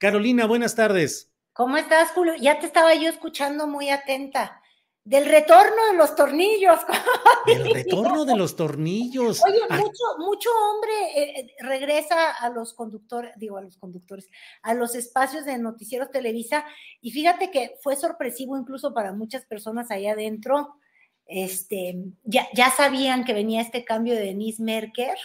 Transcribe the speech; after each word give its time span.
Carolina, 0.00 0.46
buenas 0.46 0.74
tardes. 0.74 1.30
¿Cómo 1.52 1.76
estás, 1.76 2.12
Julio? 2.12 2.32
Ya 2.40 2.58
te 2.58 2.64
estaba 2.64 2.94
yo 2.94 3.10
escuchando 3.10 3.66
muy 3.66 3.90
atenta. 3.90 4.62
Del 5.04 5.26
retorno 5.26 5.88
de 5.90 5.98
los 5.98 6.16
tornillos. 6.16 6.80
El 7.46 7.70
retorno 7.70 8.24
de 8.24 8.34
los 8.34 8.56
tornillos. 8.56 9.42
Oye, 9.44 9.58
Ay, 9.68 9.78
mucho, 9.78 10.04
mucho 10.18 10.48
hombre 10.48 10.92
eh, 11.14 11.40
eh, 11.40 11.54
regresa 11.58 12.30
a 12.30 12.48
los 12.48 12.72
conductores, 12.72 13.32
digo 13.36 13.58
a 13.58 13.60
los 13.60 13.76
conductores, 13.76 14.26
a 14.62 14.72
los 14.72 14.94
espacios 14.94 15.44
de 15.44 15.58
noticieros 15.58 16.10
Televisa, 16.10 16.64
y 17.02 17.10
fíjate 17.10 17.50
que 17.50 17.74
fue 17.82 17.94
sorpresivo 17.94 18.56
incluso 18.56 18.94
para 18.94 19.12
muchas 19.12 19.44
personas 19.44 19.90
ahí 19.90 20.06
adentro. 20.06 20.76
Este, 21.26 21.96
ya, 22.24 22.48
ya 22.54 22.70
sabían 22.70 23.26
que 23.26 23.34
venía 23.34 23.60
este 23.60 23.84
cambio 23.84 24.14
de 24.14 24.22
Denise 24.22 24.62
Merker, 24.62 25.18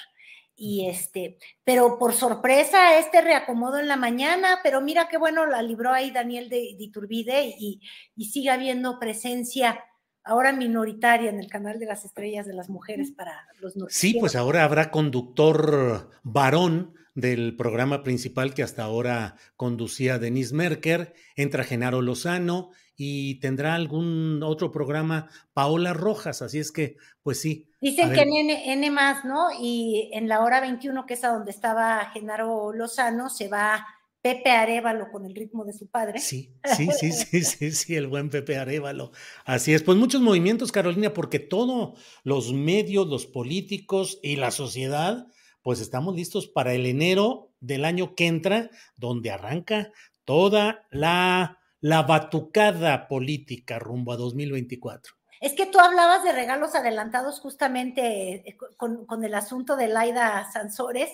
y 0.58 0.88
este, 0.88 1.38
pero 1.64 1.98
por 2.00 2.14
sorpresa, 2.14 2.98
este 2.98 3.22
reacomodo 3.22 3.80
en 3.80 3.88
la 3.88 3.98
mañana, 3.98 4.60
pero 4.64 4.82
mira 4.82 5.08
qué 5.10 5.18
bueno 5.18 5.46
la 5.46 5.62
libró 5.62 5.92
ahí 5.92 6.12
Daniel 6.12 6.48
de, 6.50 6.56
de 6.78 6.84
Iturbide 6.86 7.56
y, 7.60 7.82
y 8.16 8.26
sigue 8.26 8.50
habiendo 8.52 9.00
presencia 9.00 9.84
ahora 10.24 10.54
minoritaria 10.54 11.30
en 11.30 11.40
el 11.40 11.50
canal 11.50 11.78
de 11.78 11.86
las 11.86 12.04
estrellas 12.06 12.46
de 12.48 12.54
las 12.54 12.70
mujeres 12.70 13.12
para 13.12 13.46
los 13.60 13.74
Sí, 13.74 13.80
noticieros. 13.80 14.20
pues 14.22 14.36
ahora 14.36 14.64
habrá 14.64 14.90
conductor 14.92 16.10
varón 16.24 16.94
del 17.14 17.56
programa 17.56 18.04
principal 18.04 18.54
que 18.54 18.64
hasta 18.64 18.84
ahora 18.84 19.36
conducía 19.56 20.18
Denise 20.20 20.54
Merker, 20.56 21.14
entra 21.36 21.64
Genaro 21.64 22.02
Lozano 22.02 22.72
y 22.98 23.40
tendrá 23.40 23.76
algún 23.76 24.42
otro 24.44 24.72
programa 24.72 25.30
Paola 25.54 25.94
Rojas, 25.94 26.42
así 26.42 26.60
es 26.60 26.72
que, 26.72 26.98
pues 27.24 27.42
sí. 27.42 27.70
Dicen 27.82 28.12
que 28.14 28.22
en 28.22 28.34
N, 28.34 28.74
N 28.74 28.92
más, 28.92 29.26
¿no? 29.26 29.48
Y 29.60 30.10
en 30.14 30.28
la 30.28 30.42
hora 30.42 30.62
21, 30.62 31.06
que 31.06 31.16
es 31.16 31.24
a 31.24 31.30
donde 31.30 31.52
estaba 31.52 32.10
Genaro 32.14 32.74
Lozano, 32.74 33.30
se 33.30 33.48
va 33.48 33.86
Pepe 34.26 34.50
Arevalo 34.50 35.12
con 35.12 35.24
el 35.26 35.36
ritmo 35.36 35.66
de 35.66 35.74
su 35.74 35.88
padre. 35.88 36.20
Sí, 36.20 36.52
sí, 36.76 36.90
sí, 37.00 37.12
sí, 37.12 37.44
sí, 37.44 37.72
sí, 37.72 37.96
el 37.96 38.08
buen 38.08 38.32
Pepe 38.32 38.58
Arevalo. 38.58 39.12
Así 39.46 39.74
es, 39.74 39.84
pues 39.84 40.00
muchos 40.00 40.20
movimientos, 40.20 40.72
Carolina, 40.72 41.14
porque 41.14 41.38
todos 41.38 42.00
los 42.24 42.52
medios, 42.52 43.08
los 43.08 43.28
políticos 43.28 44.20
y 44.24 44.38
la 44.38 44.50
sociedad, 44.50 45.28
pues 45.62 45.80
estamos 45.80 46.16
listos 46.16 46.48
para 46.48 46.74
el 46.74 46.88
enero 46.88 47.52
del 47.60 47.86
año 47.86 48.16
que 48.16 48.26
entra, 48.26 48.72
donde 48.98 49.30
arranca 49.30 49.92
toda 50.24 50.88
la, 50.90 51.60
la 51.86 52.02
batucada 52.02 53.08
política 53.08 53.78
rumbo 53.78 54.12
a 54.12 54.18
2024. 54.18 55.14
Es 55.40 55.54
que 55.54 55.68
tú 55.68 55.80
hablabas 55.80 56.24
de 56.24 56.32
regalos 56.32 56.74
adelantados 56.74 57.40
justamente 57.40 58.50
eh, 58.50 58.58
con, 58.76 59.06
con 59.06 59.24
el 59.24 59.36
asunto 59.36 59.76
de 59.76 59.88
Laida 59.88 60.50
Sansores 60.52 61.12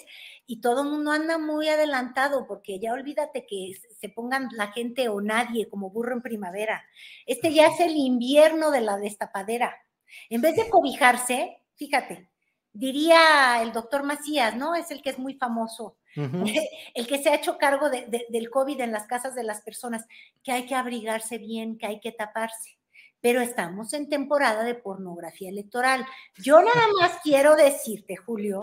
y 0.47 0.61
todo 0.61 0.83
el 0.83 0.89
mundo 0.89 1.11
anda 1.11 1.37
muy 1.37 1.67
adelantado 1.67 2.47
porque 2.47 2.79
ya 2.79 2.93
olvídate 2.93 3.45
que 3.45 3.73
se 3.99 4.07
pongan 4.07 4.47
la 4.53 4.71
gente 4.71 5.09
o 5.09 5.19
nadie 5.19 5.67
como 5.67 5.89
burro 5.89 6.13
en 6.13 6.21
primavera. 6.21 6.85
Este 7.25 7.53
ya 7.53 7.67
es 7.67 7.81
el 7.81 7.97
invierno 7.97 8.71
de 8.71 8.79
la 8.79 8.95
destapadera. 8.95 9.75
En 10.29 10.39
vez 10.39 10.55
de 10.55 10.69
cobijarse, 10.69 11.65
fíjate, 11.75 12.29
diría 12.71 13.61
el 13.61 13.73
doctor 13.73 14.03
Macías, 14.03 14.55
¿no? 14.55 14.75
Es 14.75 14.89
el 14.89 15.01
que 15.01 15.09
es 15.09 15.19
muy 15.19 15.33
famoso, 15.33 15.97
El 16.15 17.07
que 17.07 17.17
se 17.23 17.29
ha 17.29 17.35
hecho 17.35 17.57
cargo 17.57 17.89
de- 17.89 18.05
de- 18.07 18.25
del 18.29 18.49
COVID 18.49 18.79
en 18.81 18.91
las 18.91 19.07
casas 19.07 19.35
de 19.35 19.43
las 19.43 19.61
personas, 19.61 20.05
que 20.43 20.51
hay 20.51 20.65
que 20.65 20.75
abrigarse 20.75 21.37
bien, 21.37 21.77
que 21.77 21.85
hay 21.87 21.99
que 21.99 22.11
taparse. 22.11 22.77
Pero 23.21 23.39
estamos 23.41 23.93
en 23.93 24.09
temporada 24.09 24.63
de 24.63 24.73
pornografía 24.75 25.49
electoral. 25.49 26.05
Yo 26.43 26.59
nada 26.61 26.87
más 26.99 27.19
quiero 27.23 27.55
decirte, 27.55 28.15
Julio, 28.15 28.61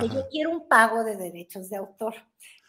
que 0.00 0.08
yo 0.08 0.28
quiero 0.30 0.50
un 0.50 0.66
pago 0.68 1.04
de 1.04 1.16
derechos 1.16 1.68
de 1.68 1.76
autor. 1.76 2.14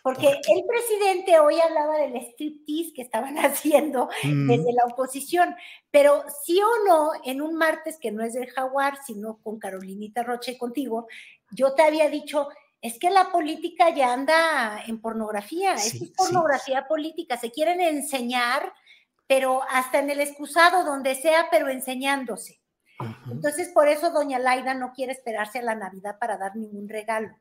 Porque 0.01 0.28
el 0.28 0.66
presidente 0.68 1.40
hoy 1.40 1.62
hablaba 1.62 1.97
del 1.97 2.18
striptease 2.18 2.91
que 2.94 3.03
estaban 3.03 3.35
haciendo 3.38 4.09
Mm, 4.24 4.47
desde 4.50 4.74
la 4.74 4.84
oposición, 4.91 5.56
pero 5.91 6.25
sí 6.44 6.59
o 6.62 6.85
no, 6.85 7.12
en 7.24 7.41
un 7.41 7.56
martes 7.56 7.97
que 8.00 8.12
no 8.12 8.22
es 8.22 8.34
del 8.34 8.50
jaguar, 8.51 8.97
sino 9.06 9.38
con 9.41 9.59
Carolinita 9.59 10.22
Roche 10.24 10.51
y 10.51 10.57
contigo, 10.57 11.07
yo 11.51 11.74
te 11.74 11.84
había 11.84 12.09
dicho, 12.09 12.50
es 12.83 12.99
que 12.99 13.09
la 13.09 13.31
política 13.31 13.91
ya 13.91 14.11
anda 14.11 14.83
en 14.85 14.99
pornografía, 14.99 15.77
Sí, 15.77 15.88
es 15.88 15.99
sí. 15.99 16.13
pornografía 16.17 16.85
política, 16.85 17.38
se 17.38 17.49
quieren 17.49 17.79
enseñar, 17.79 18.73
pero 19.25 19.63
hasta 19.69 19.99
en 19.99 20.09
el 20.09 20.19
excusado, 20.19 20.83
donde 20.83 21.16
sea, 21.16 21.47
pero 21.49 21.69
enseñándose. 21.69 22.59
Entonces, 23.31 23.69
por 23.69 23.88
eso 23.88 24.11
doña 24.11 24.38
Laida 24.38 24.73
no 24.73 24.91
quiere 24.91 25.13
esperarse 25.13 25.59
a 25.59 25.63
la 25.63 25.75
Navidad 25.75 26.19
para 26.19 26.38
dar 26.38 26.57
ningún 26.57 26.89
regalo. 26.89 27.38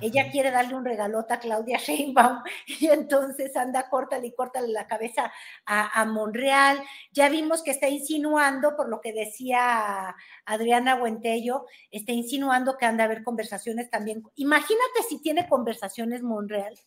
Ella 0.00 0.30
quiere 0.30 0.50
darle 0.50 0.74
un 0.74 0.84
regalota 0.84 1.34
a 1.34 1.40
Claudia 1.40 1.78
Sheinbaum 1.78 2.42
y 2.66 2.88
entonces 2.88 3.56
anda 3.56 3.88
córtale 3.88 4.26
y 4.26 4.34
córtale 4.34 4.68
la 4.68 4.86
cabeza 4.86 5.32
a, 5.64 6.00
a 6.00 6.04
Monreal. 6.04 6.82
Ya 7.12 7.28
vimos 7.28 7.62
que 7.62 7.70
está 7.70 7.88
insinuando, 7.88 8.76
por 8.76 8.88
lo 8.88 9.00
que 9.00 9.12
decía 9.12 10.14
Adriana 10.44 10.96
Buentello, 10.96 11.66
está 11.90 12.12
insinuando 12.12 12.76
que 12.76 12.86
anda 12.86 13.04
a 13.04 13.06
haber 13.06 13.24
conversaciones 13.24 13.88
también. 13.90 14.22
Imagínate 14.34 15.02
si 15.08 15.22
tiene 15.22 15.48
conversaciones 15.48 16.22
Monreal 16.22 16.78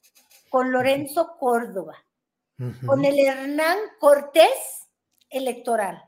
con 0.50 0.72
Lorenzo 0.72 1.38
Córdoba, 1.40 2.06
con 2.86 3.06
el 3.06 3.18
Hernán 3.18 3.78
Cortés 4.00 4.90
electoral. 5.30 6.04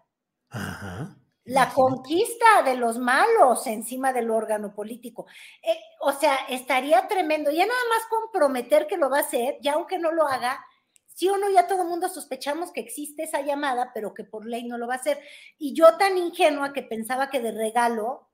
Ajá. 0.49 1.17
La 1.45 1.73
conquista 1.73 2.63
de 2.63 2.75
los 2.75 2.97
malos 2.97 3.67
encima 3.67 4.13
del 4.13 4.31
órgano 4.31 4.73
político. 4.73 5.25
Eh, 5.61 5.77
o 5.99 6.13
sea, 6.13 6.35
estaría 6.47 7.07
tremendo. 7.07 7.51
Ya 7.51 7.65
nada 7.65 7.79
más 7.89 8.07
comprometer 8.09 8.87
que 8.87 8.97
lo 8.97 9.09
va 9.09 9.17
a 9.17 9.21
hacer, 9.21 9.57
ya 9.61 9.73
aunque 9.73 9.99
no 9.99 10.11
lo 10.11 10.25
haga, 10.27 10.63
sí 11.07 11.27
o 11.29 11.37
no, 11.37 11.49
ya 11.49 11.67
todo 11.67 11.83
el 11.83 11.89
mundo 11.89 12.07
sospechamos 12.09 12.71
que 12.71 12.81
existe 12.81 13.23
esa 13.23 13.41
llamada, 13.41 13.91
pero 13.93 14.13
que 14.13 14.23
por 14.23 14.45
ley 14.45 14.63
no 14.67 14.77
lo 14.77 14.87
va 14.87 14.95
a 14.95 14.97
hacer. 14.97 15.19
Y 15.57 15.73
yo 15.73 15.97
tan 15.97 16.17
ingenua 16.17 16.73
que 16.73 16.83
pensaba 16.83 17.29
que 17.29 17.41
de 17.41 17.51
regalo, 17.51 18.29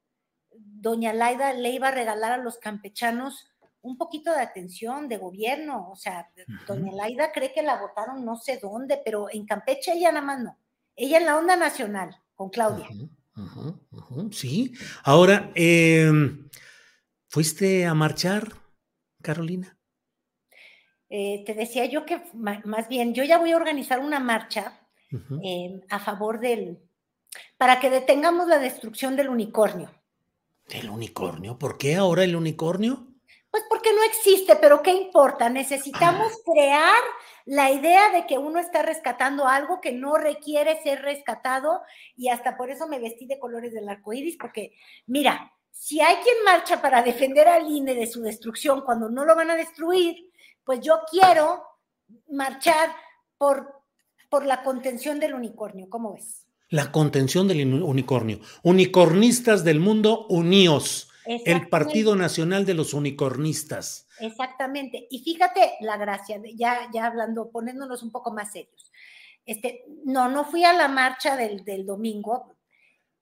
doña 0.52 1.14
Laida 1.14 1.54
le 1.54 1.70
iba 1.70 1.90
a 1.90 1.92
regalar 1.92 2.32
a 2.32 2.38
los 2.38 2.58
campechanos 2.58 3.50
un 3.82 3.98
poquito 3.98 4.32
de 4.32 4.42
atención, 4.42 5.08
de 5.08 5.18
gobierno. 5.18 5.90
O 5.92 5.96
sea, 5.96 6.30
doña 6.68 6.92
Laida 6.94 7.32
cree 7.32 7.54
que 7.54 7.64
la 7.64 7.80
votaron 7.80 8.26
no 8.26 8.36
sé 8.36 8.58
dónde, 8.58 9.02
pero 9.04 9.28
en 9.32 9.46
Campeche 9.46 9.94
ella 9.94 10.12
nada 10.12 10.26
más 10.26 10.40
no. 10.40 10.58
Ella 10.96 11.18
en 11.18 11.26
la 11.26 11.38
onda 11.38 11.56
nacional, 11.56 12.22
con 12.40 12.50
Claudia. 12.50 12.88
Sí. 14.32 14.74
Ahora, 15.04 15.52
em, 15.56 16.48
¿fuiste 17.28 17.86
a 17.86 17.94
marchar, 17.94 18.54
Carolina? 19.22 19.78
Eh, 21.10 21.44
te 21.46 21.54
decía 21.54 21.86
yo 21.88 22.06
que 22.06 22.22
más 22.34 22.88
bien, 22.88 23.14
yo 23.14 23.26
ya 23.26 23.38
voy 23.40 23.52
a 23.52 23.58
organizar 23.58 24.00
una 24.00 24.22
marcha 24.22 24.80
eh, 25.44 25.82
a 25.90 26.00
favor 26.00 26.40
del, 26.40 26.80
para 27.58 27.82
que 27.82 27.90
detengamos 27.90 28.48
la 28.48 28.60
destrucción 28.60 29.18
del 29.18 29.28
unicornio. 29.28 29.92
¿El 30.70 30.90
unicornio? 30.90 31.60
¿Por 31.60 31.78
qué 31.78 31.98
ahora 31.98 32.24
el 32.24 32.38
unicornio? 32.38 33.09
Pues 33.52 33.64
porque 33.68 33.92
no 33.94 34.04
existe, 34.04 34.56
pero 34.58 34.84
¿qué 34.84 34.92
importa? 34.92 35.50
Necesitamos 35.50 36.32
crear 36.46 37.02
la 37.46 37.72
idea 37.72 38.12
de 38.12 38.28
que 38.28 38.38
uno 38.38 38.60
está 38.60 38.84
rescatando 38.84 39.48
algo 39.48 39.82
que 39.82 39.92
no 39.92 40.18
requiere 40.18 40.82
ser 40.84 41.02
rescatado 41.02 41.82
y 42.16 42.30
hasta 42.30 42.56
por 42.58 42.70
eso 42.70 42.88
me 42.88 43.00
vestí 43.00 43.26
de 43.26 43.40
colores 43.40 43.74
del 43.74 43.90
arco 43.90 44.14
iris, 44.14 44.38
porque 44.40 44.74
mira, 45.08 45.52
si 45.72 46.00
hay 46.02 46.18
quien 46.18 46.36
marcha 46.46 46.82
para 46.82 47.02
defender 47.02 47.48
al 47.48 47.72
INE 47.72 47.96
de 47.96 48.06
su 48.06 48.22
destrucción 48.22 48.82
cuando 48.82 49.10
no 49.10 49.26
lo 49.26 49.36
van 49.36 49.50
a 49.50 49.56
destruir, 49.56 50.32
pues 50.64 50.82
yo 50.82 51.00
quiero 51.10 51.64
marchar 52.30 52.92
por, 53.38 53.82
por 54.30 54.46
la 54.46 54.62
contención 54.62 55.20
del 55.20 55.34
unicornio. 55.34 55.90
¿Cómo 55.90 56.14
ves? 56.14 56.46
La 56.70 56.92
contención 56.92 57.48
del 57.48 57.74
unicornio. 57.82 58.42
Unicornistas 58.62 59.64
del 59.64 59.80
mundo, 59.80 60.28
uníos 60.30 61.09
el 61.30 61.70
Partido 61.70 62.16
Nacional 62.16 62.66
de 62.66 62.74
los 62.74 62.94
Unicornistas. 62.94 64.08
Exactamente. 64.20 65.08
Y 65.12 65.20
fíjate 65.20 65.74
la 65.82 65.98
gracia, 65.98 66.42
ya, 66.56 66.90
ya 66.92 67.06
hablando, 67.06 67.52
poniéndonos 67.52 68.02
un 68.02 68.12
poco 68.12 68.32
más 68.32 68.52
serios. 68.52 68.92
Este, 69.46 69.86
no, 70.06 70.28
no 70.28 70.44
fui 70.44 70.64
a 70.64 70.74
la 70.74 70.88
marcha 70.88 71.36
del, 71.36 71.86
domingo, 71.86 72.56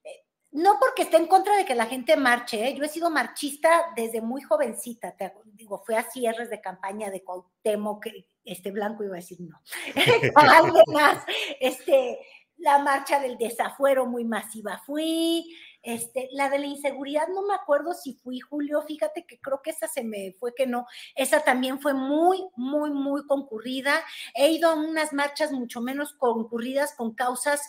eh, 0.03 0.25
no 0.51 0.77
porque 0.79 1.03
esté 1.03 1.17
en 1.17 1.27
contra 1.27 1.55
de 1.57 1.65
que 1.65 1.75
la 1.75 1.85
gente 1.85 2.15
marche, 2.17 2.67
¿eh? 2.67 2.75
yo 2.75 2.83
he 2.83 2.89
sido 2.89 3.09
marchista 3.09 3.93
desde 3.95 4.21
muy 4.21 4.41
jovencita, 4.41 5.15
te, 5.15 5.33
digo, 5.53 5.83
fui 5.85 5.95
a 5.95 6.03
cierres 6.03 6.49
de 6.49 6.59
campaña 6.59 7.09
de 7.09 7.23
Cuauhtémoc, 7.23 8.07
este 8.43 8.71
blanco 8.71 9.03
iba 9.03 9.13
a 9.13 9.19
decir 9.21 9.39
no, 9.39 9.61
algo 10.35 10.81
más, 10.87 11.23
este, 11.59 12.19
la 12.57 12.79
marcha 12.79 13.19
del 13.19 13.37
desafuero 13.37 14.05
muy 14.05 14.25
masiva 14.25 14.81
fui, 14.85 15.55
este, 15.87 16.27
la 16.33 16.49
de 16.49 16.59
la 16.59 16.65
inseguridad, 16.65 17.29
no 17.29 17.43
me 17.43 17.53
acuerdo 17.53 17.93
si 17.93 18.15
fui 18.15 18.41
Julio, 18.41 18.81
fíjate 18.81 19.25
que 19.25 19.39
creo 19.39 19.61
que 19.61 19.69
esa 19.69 19.87
se 19.87 20.03
me 20.03 20.33
fue 20.37 20.53
que 20.53 20.67
no, 20.67 20.85
esa 21.15 21.45
también 21.45 21.79
fue 21.79 21.93
muy, 21.93 22.45
muy, 22.57 22.91
muy 22.91 23.25
concurrida. 23.25 24.03
He 24.35 24.51
ido 24.51 24.69
a 24.69 24.73
unas 24.73 25.13
marchas 25.13 25.53
mucho 25.53 25.79
menos 25.79 26.11
concurridas 26.11 26.93
con 26.93 27.15
causas 27.15 27.61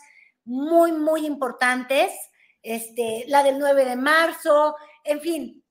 muy, 0.44 0.90
muy 0.90 1.26
importantes, 1.26 2.12
este, 2.60 3.24
la 3.28 3.44
del 3.44 3.56
9 3.56 3.84
de 3.84 3.94
marzo, 3.94 4.74
en 5.04 5.20
fin, 5.20 5.64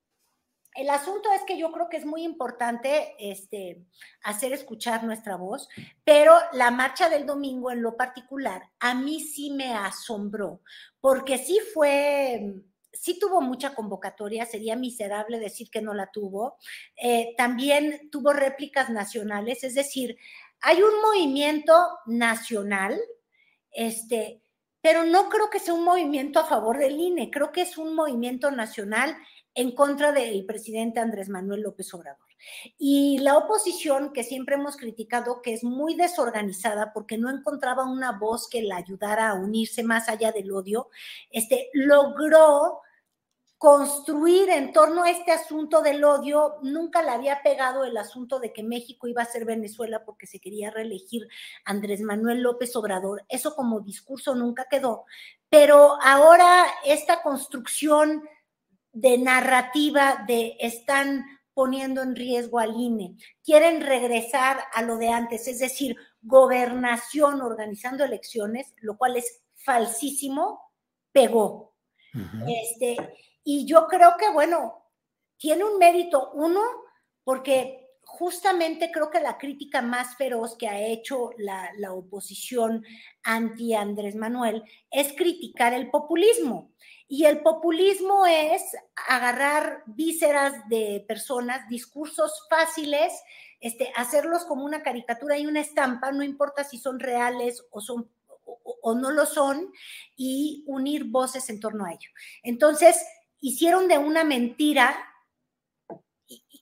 el 0.77 0.91
asunto 0.91 1.29
es 1.33 1.41
que 1.41 1.57
yo 1.57 1.71
creo 1.71 1.89
que 1.89 1.97
es 1.97 2.05
muy 2.05 2.23
importante 2.23 3.15
este, 3.19 3.83
hacer 4.23 4.53
escuchar 4.53 5.03
nuestra 5.03 5.35
voz, 5.35 5.67
pero 6.03 6.37
la 6.53 6.69
marcha 6.69 7.09
del 7.09 7.25
domingo 7.25 7.71
en 7.71 7.81
lo 7.81 7.97
particular 7.97 8.61
a 8.79 8.93
mí 8.93 9.19
sí 9.19 9.49
me 9.49 9.73
asombró, 9.73 10.61
porque 11.01 11.39
sí 11.39 11.59
fue, 11.73 12.61
sí 12.93 13.17
tuvo 13.17 13.41
mucha 13.41 13.73
convocatoria, 13.73 14.45
sería 14.45 14.75
miserable 14.75 15.39
decir 15.39 15.71
que 15.71 15.81
no 15.81 15.95
la 15.95 16.11
tuvo. 16.11 16.57
Eh, 16.95 17.33
también 17.37 18.09
tuvo 18.11 18.31
réplicas 18.33 18.91
nacionales, 18.91 19.63
es 19.63 19.73
decir, 19.73 20.15
hay 20.61 20.81
un 20.83 21.01
movimiento 21.01 21.73
nacional, 22.05 22.99
este, 23.71 24.43
pero 24.81 25.03
no 25.05 25.27
creo 25.29 25.49
que 25.49 25.59
sea 25.59 25.73
un 25.73 25.83
movimiento 25.83 26.39
a 26.39 26.45
favor 26.45 26.77
del 26.77 26.99
INE, 26.99 27.31
creo 27.31 27.51
que 27.51 27.61
es 27.61 27.79
un 27.79 27.95
movimiento 27.95 28.51
nacional 28.51 29.17
en 29.57 29.71
contra 29.71 30.11
del 30.11 30.45
presidente 30.45 30.99
Andrés 30.99 31.29
Manuel 31.29 31.61
López 31.61 31.91
Obrador. 31.95 32.27
Y 32.77 33.17
la 33.17 33.37
oposición, 33.37 34.13
que 34.13 34.23
siempre 34.23 34.53
hemos 34.53 34.77
criticado 34.77 35.41
que 35.41 35.51
es 35.51 35.63
muy 35.63 35.95
desorganizada 35.95 36.93
porque 36.93 37.17
no 37.17 37.31
encontraba 37.31 37.83
una 37.83 38.11
voz 38.11 38.47
que 38.47 38.61
la 38.61 38.75
ayudara 38.75 39.29
a 39.29 39.33
unirse 39.33 39.81
más 39.81 40.09
allá 40.09 40.31
del 40.31 40.51
odio, 40.51 40.89
este, 41.31 41.71
logró 41.73 42.81
construir 43.57 44.51
en 44.51 44.71
torno 44.71 45.01
a 45.01 45.09
este 45.09 45.31
asunto 45.31 45.81
del 45.81 46.03
odio, 46.03 46.57
nunca 46.61 47.01
le 47.01 47.09
había 47.09 47.41
pegado 47.41 47.83
el 47.83 47.97
asunto 47.97 48.39
de 48.39 48.53
que 48.53 48.61
México 48.61 49.07
iba 49.07 49.23
a 49.23 49.25
ser 49.25 49.45
Venezuela 49.45 50.05
porque 50.05 50.27
se 50.27 50.39
quería 50.39 50.69
reelegir 50.69 51.27
Andrés 51.65 52.01
Manuel 52.01 52.43
López 52.43 52.75
Obrador. 52.75 53.25
Eso 53.27 53.55
como 53.55 53.79
discurso 53.79 54.35
nunca 54.35 54.67
quedó. 54.69 55.05
Pero 55.49 55.97
ahora 56.03 56.67
esta 56.85 57.23
construcción 57.23 58.21
de 58.99 59.19
narrativa 59.19 60.23
de 60.25 60.57
están 60.59 61.23
poniendo 61.53 62.01
en 62.01 62.15
riesgo 62.15 62.59
al 62.59 62.75
INE. 62.75 63.15
Quieren 63.43 63.81
regresar 63.81 64.59
a 64.73 64.81
lo 64.81 64.97
de 64.97 65.09
antes, 65.09 65.47
es 65.47 65.59
decir, 65.59 65.95
gobernación 66.21 67.41
organizando 67.41 68.03
elecciones, 68.03 68.73
lo 68.81 68.97
cual 68.97 69.17
es 69.17 69.43
falsísimo, 69.53 70.71
pegó. 71.11 71.75
este, 72.47 72.97
y 73.43 73.67
yo 73.67 73.85
creo 73.87 74.15
que, 74.17 74.29
bueno, 74.31 74.83
tiene 75.37 75.63
un 75.63 75.77
mérito, 75.77 76.31
uno, 76.33 76.61
porque 77.23 77.91
justamente 78.01 78.89
creo 78.91 79.11
que 79.11 79.19
la 79.19 79.37
crítica 79.37 79.83
más 79.83 80.15
feroz 80.15 80.57
que 80.57 80.67
ha 80.67 80.79
hecho 80.79 81.31
la, 81.37 81.69
la 81.77 81.93
oposición 81.93 82.83
anti 83.23 83.75
Andrés 83.75 84.15
Manuel 84.15 84.63
es 84.89 85.13
criticar 85.13 85.73
el 85.73 85.91
populismo. 85.91 86.71
Y 87.07 87.25
el 87.25 87.41
populismo 87.41 88.25
es 88.25 88.63
agarrar 89.07 89.83
vísceras 89.85 90.67
de 90.67 91.05
personas, 91.07 91.67
discursos 91.69 92.45
fáciles, 92.49 93.13
este, 93.59 93.91
hacerlos 93.95 94.45
como 94.45 94.65
una 94.65 94.83
caricatura 94.83 95.37
y 95.37 95.45
una 95.45 95.61
estampa, 95.61 96.11
no 96.11 96.23
importa 96.23 96.63
si 96.63 96.77
son 96.77 96.99
reales 96.99 97.65
o 97.71 97.81
son 97.81 98.09
o, 98.81 98.95
no 98.95 99.11
lo 99.11 99.25
son, 99.25 99.71
y 100.15 100.63
unir 100.67 101.05
voces 101.05 101.49
en 101.49 101.59
torno 101.59 101.85
a 101.85 101.91
ello. 101.91 102.09
Entonces, 102.43 103.05
hicieron 103.39 103.87
de 103.87 103.97
una 103.97 104.23
mentira, 104.23 104.95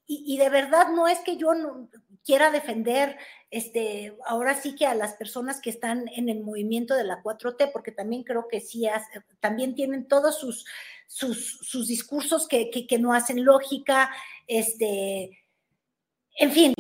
y, 0.08 0.38
de 0.38 0.50
verdad 0.50 0.90
no 0.90 1.08
es 1.08 1.20
que 1.20 1.38
yo 1.38 1.52
quiera 2.24 2.52
defender 2.52 3.18
este, 3.56 4.18
ahora 4.26 4.54
sí 4.54 4.76
que 4.76 4.86
a 4.86 4.94
las 4.94 5.14
personas 5.14 5.62
que 5.62 5.70
están 5.70 6.10
en 6.10 6.28
el 6.28 6.44
movimiento 6.44 6.94
de 6.94 7.06
la 7.06 7.24
4T, 7.24 7.72
porque 7.72 7.94
también 7.94 8.24
creo 8.24 8.50
que 8.50 8.60
sí, 8.60 8.86
también 9.40 9.76
tienen 9.76 10.10
todos 10.10 10.38
sus, 10.38 10.66
sus, 11.08 11.88
discursos 11.88 12.50
que, 12.50 12.70
que, 12.70 13.00
no 13.00 13.14
hacen 13.14 13.46
lógica, 13.46 14.12
este, 14.46 15.46
en 16.38 16.52
fin, 16.52 16.74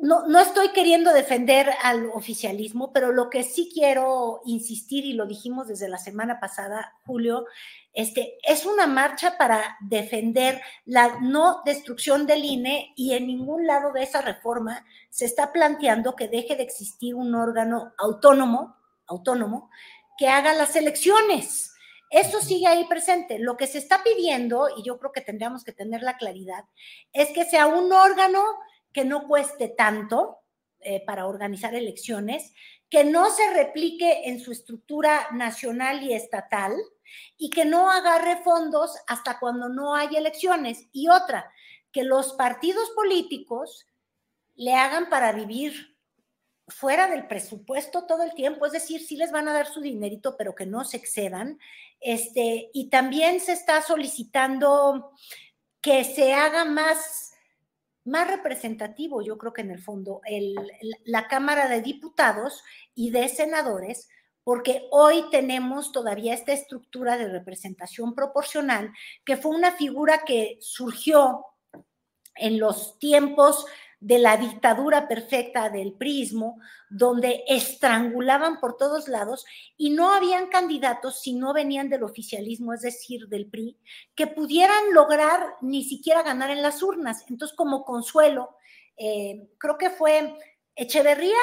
no, 0.00 0.26
no, 0.26 0.40
estoy 0.40 0.70
queriendo 0.70 1.12
defender 1.12 1.70
al 1.82 2.10
oficialismo, 2.10 2.92
pero 2.92 3.12
lo 3.12 3.28
que 3.28 3.42
sí 3.42 3.70
quiero 3.72 4.40
insistir, 4.46 5.04
y 5.04 5.12
lo 5.12 5.26
dijimos 5.26 5.68
desde 5.68 5.88
la 5.88 5.98
semana 5.98 6.40
pasada, 6.40 6.94
Julio, 7.04 7.44
este, 7.92 8.38
es 8.42 8.66
una 8.66 8.86
marcha 8.86 9.36
para 9.36 9.76
defender 9.80 10.60
la 10.84 11.18
no 11.20 11.62
destrucción 11.64 12.26
del 12.26 12.44
INE 12.44 12.92
y 12.96 13.14
en 13.14 13.26
ningún 13.26 13.66
lado 13.66 13.92
de 13.92 14.02
esa 14.02 14.22
reforma 14.22 14.84
se 15.10 15.24
está 15.24 15.52
planteando 15.52 16.14
que 16.14 16.28
deje 16.28 16.56
de 16.56 16.62
existir 16.62 17.14
un 17.14 17.34
órgano 17.34 17.92
autónomo, 17.98 18.76
autónomo, 19.06 19.70
que 20.16 20.28
haga 20.28 20.54
las 20.54 20.76
elecciones. 20.76 21.74
Eso 22.10 22.40
sigue 22.40 22.66
ahí 22.66 22.84
presente. 22.84 23.38
Lo 23.38 23.56
que 23.56 23.66
se 23.66 23.78
está 23.78 24.02
pidiendo, 24.02 24.68
y 24.76 24.82
yo 24.82 24.98
creo 24.98 25.12
que 25.12 25.20
tendríamos 25.20 25.64
que 25.64 25.72
tener 25.72 26.02
la 26.02 26.16
claridad, 26.16 26.64
es 27.12 27.30
que 27.30 27.44
sea 27.44 27.66
un 27.66 27.92
órgano 27.92 28.42
que 28.92 29.04
no 29.04 29.26
cueste 29.26 29.68
tanto 29.68 30.38
eh, 30.80 31.04
para 31.04 31.26
organizar 31.26 31.74
elecciones, 31.74 32.52
que 32.88 33.04
no 33.04 33.30
se 33.30 33.52
replique 33.52 34.28
en 34.28 34.40
su 34.40 34.52
estructura 34.52 35.28
nacional 35.32 36.02
y 36.02 36.12
estatal, 36.12 36.72
y 37.36 37.50
que 37.50 37.64
no 37.64 37.90
agarre 37.90 38.42
fondos 38.42 38.96
hasta 39.06 39.38
cuando 39.38 39.68
no 39.68 39.94
hay 39.94 40.16
elecciones. 40.16 40.86
Y 40.92 41.08
otra, 41.08 41.52
que 41.92 42.04
los 42.04 42.34
partidos 42.34 42.90
políticos 42.90 43.86
le 44.54 44.74
hagan 44.74 45.08
para 45.08 45.32
vivir 45.32 45.96
fuera 46.68 47.08
del 47.08 47.26
presupuesto 47.26 48.06
todo 48.06 48.22
el 48.22 48.34
tiempo, 48.34 48.64
es 48.64 48.72
decir, 48.72 49.00
sí 49.00 49.16
les 49.16 49.32
van 49.32 49.48
a 49.48 49.52
dar 49.52 49.66
su 49.66 49.80
dinerito, 49.80 50.36
pero 50.36 50.54
que 50.54 50.66
no 50.66 50.84
se 50.84 50.96
excedan. 50.98 51.58
Este, 52.00 52.70
y 52.72 52.88
también 52.88 53.40
se 53.40 53.52
está 53.52 53.82
solicitando 53.82 55.12
que 55.80 56.04
se 56.04 56.32
haga 56.32 56.64
más, 56.64 57.29
más 58.04 58.28
representativo, 58.28 59.22
yo 59.22 59.38
creo 59.38 59.52
que 59.52 59.62
en 59.62 59.70
el 59.70 59.80
fondo, 59.80 60.20
la 61.04 61.28
Cámara 61.28 61.68
de 61.68 61.82
Diputados 61.82 62.62
y 62.94 63.10
de 63.10 63.28
Senadores 63.28 64.08
porque 64.42 64.88
hoy 64.90 65.24
tenemos 65.30 65.92
todavía 65.92 66.34
esta 66.34 66.52
estructura 66.52 67.16
de 67.18 67.28
representación 67.28 68.14
proporcional, 68.14 68.92
que 69.24 69.36
fue 69.36 69.54
una 69.54 69.72
figura 69.72 70.24
que 70.26 70.58
surgió 70.60 71.44
en 72.34 72.58
los 72.58 72.98
tiempos 72.98 73.66
de 74.00 74.18
la 74.18 74.38
dictadura 74.38 75.06
perfecta 75.08 75.68
del 75.68 75.92
prismo, 75.92 76.58
donde 76.88 77.44
estrangulaban 77.46 78.58
por 78.58 78.78
todos 78.78 79.08
lados 79.08 79.44
y 79.76 79.90
no 79.90 80.12
habían 80.12 80.48
candidatos 80.48 81.20
si 81.20 81.34
no 81.34 81.52
venían 81.52 81.90
del 81.90 82.02
oficialismo, 82.02 82.72
es 82.72 82.80
decir, 82.80 83.28
del 83.28 83.46
PRI, 83.46 83.76
que 84.14 84.26
pudieran 84.26 84.94
lograr 84.94 85.54
ni 85.60 85.84
siquiera 85.84 86.22
ganar 86.22 86.50
en 86.50 86.62
las 86.62 86.82
urnas. 86.82 87.24
Entonces, 87.28 87.54
como 87.54 87.84
consuelo, 87.84 88.56
eh, 88.96 89.50
creo 89.58 89.76
que 89.76 89.90
fue 89.90 90.34
Echeverría, 90.74 91.36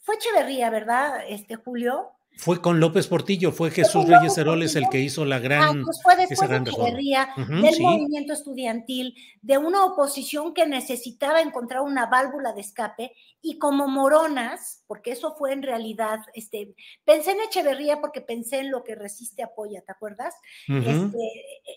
fue 0.00 0.16
Echeverría, 0.16 0.68
¿verdad, 0.68 1.24
este 1.26 1.56
Julio? 1.56 2.10
Fue 2.36 2.60
con 2.60 2.80
López 2.80 3.06
Portillo, 3.06 3.52
fue 3.52 3.70
Jesús 3.70 4.06
Reyes 4.08 4.36
Heroles 4.36 4.74
el 4.76 4.88
que 4.90 4.98
hizo 4.98 5.24
la 5.24 5.38
gran. 5.38 5.80
Ah, 5.80 5.82
pues 5.84 6.00
fue 6.02 6.16
después 6.16 6.50
de 6.50 6.56
Echeverría, 6.56 7.28
del 7.36 7.80
movimiento 7.80 8.32
estudiantil, 8.32 9.14
de 9.40 9.56
una 9.56 9.84
oposición 9.84 10.52
que 10.52 10.66
necesitaba 10.66 11.40
encontrar 11.40 11.82
una 11.82 12.06
válvula 12.06 12.52
de 12.52 12.60
escape, 12.60 13.12
y 13.40 13.58
como 13.58 13.88
moronas, 13.88 14.82
porque 14.86 15.12
eso 15.12 15.36
fue 15.36 15.52
en 15.52 15.62
realidad, 15.62 16.18
este, 16.34 16.74
pensé 17.04 17.32
en 17.32 17.40
Echeverría 17.42 18.00
porque 18.00 18.20
pensé 18.20 18.60
en 18.60 18.70
lo 18.70 18.82
que 18.84 18.94
resiste 18.94 19.42
apoya, 19.42 19.82
¿te 19.82 19.92
acuerdas? 19.92 20.34
Este, 20.66 21.18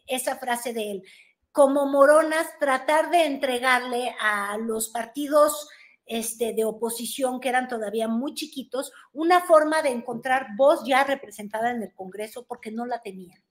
esa 0.08 0.38
frase 0.38 0.74
de 0.74 0.92
él. 0.92 1.04
Como 1.52 1.86
moronas, 1.86 2.48
tratar 2.60 3.10
de 3.10 3.26
entregarle 3.26 4.16
a 4.20 4.58
los 4.58 4.90
partidos 4.90 5.70
este, 6.08 6.54
de 6.54 6.66
oposición 6.66 7.40
que 7.40 7.50
eran 7.50 7.68
todavía 7.68 8.08
muy 8.08 8.34
chiquitos, 8.34 8.92
una 9.14 9.42
forma 9.42 9.82
de 9.82 9.90
encontrar 9.90 10.48
voz 10.56 10.84
ya 10.86 11.04
representada 11.04 11.72
en 11.72 11.84
el 11.84 11.94
Congreso 11.94 12.46
porque 12.48 12.72
no 12.72 12.86
la 12.86 13.02
tenían. 13.02 13.42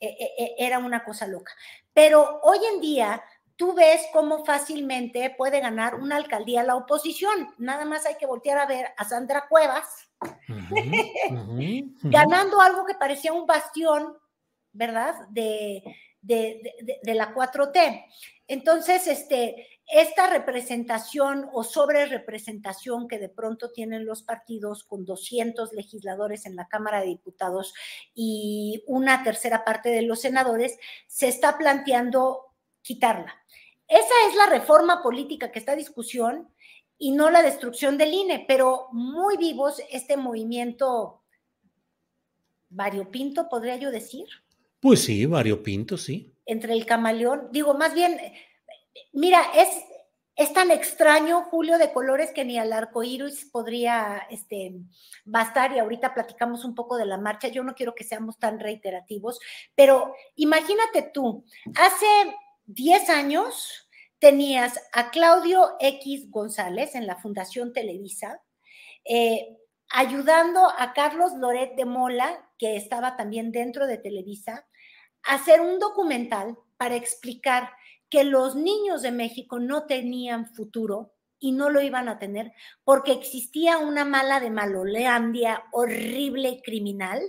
E, 0.00 0.08
e, 0.08 0.44
e, 0.44 0.54
era 0.58 0.78
una 0.78 1.04
cosa 1.04 1.26
loca. 1.26 1.52
Pero 1.92 2.40
hoy 2.42 2.58
en 2.74 2.80
día 2.80 3.22
tú 3.56 3.74
ves 3.74 4.06
cómo 4.12 4.44
fácilmente 4.44 5.30
puede 5.36 5.60
ganar 5.60 5.94
una 5.94 6.16
alcaldía 6.16 6.64
la 6.64 6.74
oposición. 6.74 7.54
Nada 7.58 7.84
más 7.84 8.06
hay 8.06 8.16
que 8.16 8.26
voltear 8.26 8.58
a 8.58 8.66
ver 8.66 8.86
a 8.96 9.04
Sandra 9.04 9.46
Cuevas 9.48 10.10
ganando 12.02 12.60
algo 12.60 12.84
que 12.84 12.94
parecía 12.94 13.32
un 13.32 13.46
bastión, 13.46 14.16
¿verdad? 14.72 15.14
De, 15.28 15.82
de, 16.20 17.00
de, 17.02 17.14
la 17.14 17.34
4T. 17.34 18.06
Entonces, 18.52 19.06
este, 19.06 19.66
esta 19.90 20.28
representación 20.28 21.48
o 21.54 21.64
sobre 21.64 22.04
representación 22.04 23.08
que 23.08 23.18
de 23.18 23.30
pronto 23.30 23.70
tienen 23.70 24.04
los 24.04 24.22
partidos 24.22 24.84
con 24.84 25.06
200 25.06 25.72
legisladores 25.72 26.44
en 26.44 26.54
la 26.54 26.68
Cámara 26.68 27.00
de 27.00 27.06
Diputados 27.06 27.72
y 28.14 28.84
una 28.86 29.24
tercera 29.24 29.64
parte 29.64 29.88
de 29.88 30.02
los 30.02 30.20
senadores, 30.20 30.76
se 31.06 31.28
está 31.28 31.56
planteando 31.56 32.52
quitarla. 32.82 33.34
Esa 33.88 34.14
es 34.28 34.36
la 34.36 34.50
reforma 34.50 35.02
política 35.02 35.50
que 35.50 35.58
está 35.58 35.72
en 35.72 35.78
discusión 35.78 36.48
y 36.98 37.12
no 37.12 37.30
la 37.30 37.40
destrucción 37.40 37.96
del 37.96 38.12
INE, 38.12 38.44
pero 38.46 38.88
muy 38.92 39.38
vivos 39.38 39.80
este 39.90 40.18
movimiento 40.18 41.22
variopinto, 42.68 43.48
podría 43.48 43.78
yo 43.78 43.90
decir. 43.90 44.26
Pues 44.78 45.04
sí, 45.04 45.24
variopinto, 45.24 45.96
sí. 45.96 46.34
Entre 46.52 46.74
el 46.74 46.86
camaleón, 46.86 47.48
digo, 47.50 47.74
más 47.74 47.94
bien, 47.94 48.18
mira, 49.12 49.42
es, 49.54 49.68
es 50.36 50.52
tan 50.52 50.70
extraño, 50.70 51.44
Julio, 51.44 51.78
de 51.78 51.92
colores 51.92 52.30
que 52.32 52.44
ni 52.44 52.58
al 52.58 52.72
arco 52.72 53.02
iris 53.02 53.48
podría 53.50 54.26
este, 54.30 54.74
bastar. 55.24 55.72
Y 55.72 55.78
ahorita 55.78 56.14
platicamos 56.14 56.64
un 56.64 56.74
poco 56.74 56.96
de 56.96 57.06
la 57.06 57.18
marcha. 57.18 57.48
Yo 57.48 57.64
no 57.64 57.74
quiero 57.74 57.94
que 57.94 58.04
seamos 58.04 58.38
tan 58.38 58.60
reiterativos, 58.60 59.40
pero 59.74 60.14
imagínate 60.36 61.10
tú, 61.12 61.44
hace 61.74 62.06
10 62.66 63.08
años 63.10 63.88
tenías 64.18 64.80
a 64.92 65.10
Claudio 65.10 65.76
X 65.80 66.30
González 66.30 66.94
en 66.94 67.06
la 67.06 67.16
Fundación 67.16 67.72
Televisa, 67.72 68.40
eh, 69.04 69.58
ayudando 69.90 70.68
a 70.78 70.92
Carlos 70.92 71.32
Loret 71.34 71.74
de 71.74 71.84
Mola, 71.84 72.48
que 72.56 72.76
estaba 72.76 73.16
también 73.16 73.50
dentro 73.50 73.86
de 73.86 73.98
Televisa, 73.98 74.64
hacer 75.24 75.60
un 75.60 75.78
documental 75.78 76.58
para 76.76 76.96
explicar 76.96 77.70
que 78.08 78.24
los 78.24 78.54
niños 78.56 79.02
de 79.02 79.12
México 79.12 79.58
no 79.58 79.86
tenían 79.86 80.52
futuro 80.54 81.14
y 81.38 81.52
no 81.52 81.70
lo 81.70 81.80
iban 81.80 82.08
a 82.08 82.18
tener 82.18 82.52
porque 82.84 83.12
existía 83.12 83.78
una 83.78 84.04
mala 84.04 84.38
de 84.38 84.50
Maloleandia 84.50 85.64
horrible 85.72 86.60
criminal 86.64 87.20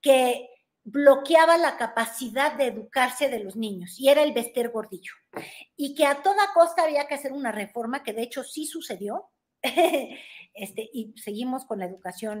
que 0.00 0.48
bloqueaba 0.84 1.56
la 1.58 1.76
capacidad 1.76 2.54
de 2.54 2.66
educarse 2.66 3.28
de 3.28 3.38
los 3.38 3.54
niños 3.56 4.00
y 4.00 4.08
era 4.08 4.22
el 4.22 4.32
Bester 4.32 4.70
Gordillo. 4.70 5.12
Y 5.76 5.94
que 5.94 6.06
a 6.06 6.22
toda 6.22 6.52
costa 6.54 6.82
había 6.82 7.06
que 7.06 7.14
hacer 7.14 7.32
una 7.32 7.52
reforma 7.52 8.02
que 8.02 8.12
de 8.12 8.22
hecho 8.22 8.42
sí 8.42 8.66
sucedió. 8.66 9.30
este, 10.54 10.90
y 10.92 11.14
seguimos 11.16 11.64
con 11.64 11.78
la 11.78 11.86
educación 11.86 12.40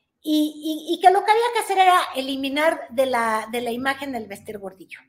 y, 0.23 0.99
que 1.01 1.09
lo 1.09 1.23
que 1.23 1.31
había 1.31 1.53
que 1.53 1.59
hacer 1.59 1.77
era 1.79 1.99
eliminar 2.15 2.87
de 2.89 3.07
la, 3.07 3.47
de 3.51 3.61
la 3.61 3.71
imagen 3.71 4.15
el 4.15 4.27
vestir 4.27 4.59
gordillo. 4.59 4.99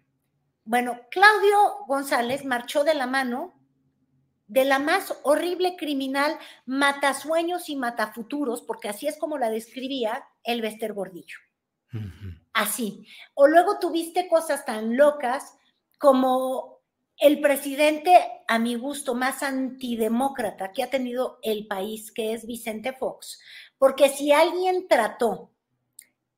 Bueno, 0.64 1.00
Claudio 1.10 1.84
González 1.86 2.44
marchó 2.44 2.84
de 2.84 2.94
la 2.94 3.06
mano 3.06 3.62
de 4.52 4.66
la 4.66 4.78
más 4.78 5.14
horrible 5.22 5.76
criminal 5.76 6.38
matasueños 6.66 7.70
y 7.70 7.76
matafuturos, 7.76 8.60
porque 8.60 8.90
así 8.90 9.06
es 9.06 9.18
como 9.18 9.38
la 9.38 9.48
describía 9.48 10.26
el 10.44 10.60
Vester 10.60 10.92
Gordillo. 10.92 11.38
Así. 12.52 13.06
O 13.32 13.46
luego 13.46 13.78
tuviste 13.78 14.28
cosas 14.28 14.66
tan 14.66 14.94
locas 14.94 15.54
como 15.98 16.82
el 17.16 17.40
presidente, 17.40 18.12
a 18.46 18.58
mi 18.58 18.74
gusto, 18.74 19.14
más 19.14 19.42
antidemócrata 19.42 20.72
que 20.72 20.82
ha 20.82 20.90
tenido 20.90 21.38
el 21.42 21.66
país, 21.66 22.12
que 22.12 22.34
es 22.34 22.46
Vicente 22.46 22.92
Fox, 22.92 23.40
porque 23.82 24.08
si 24.10 24.30
alguien 24.30 24.86
trató, 24.86 25.50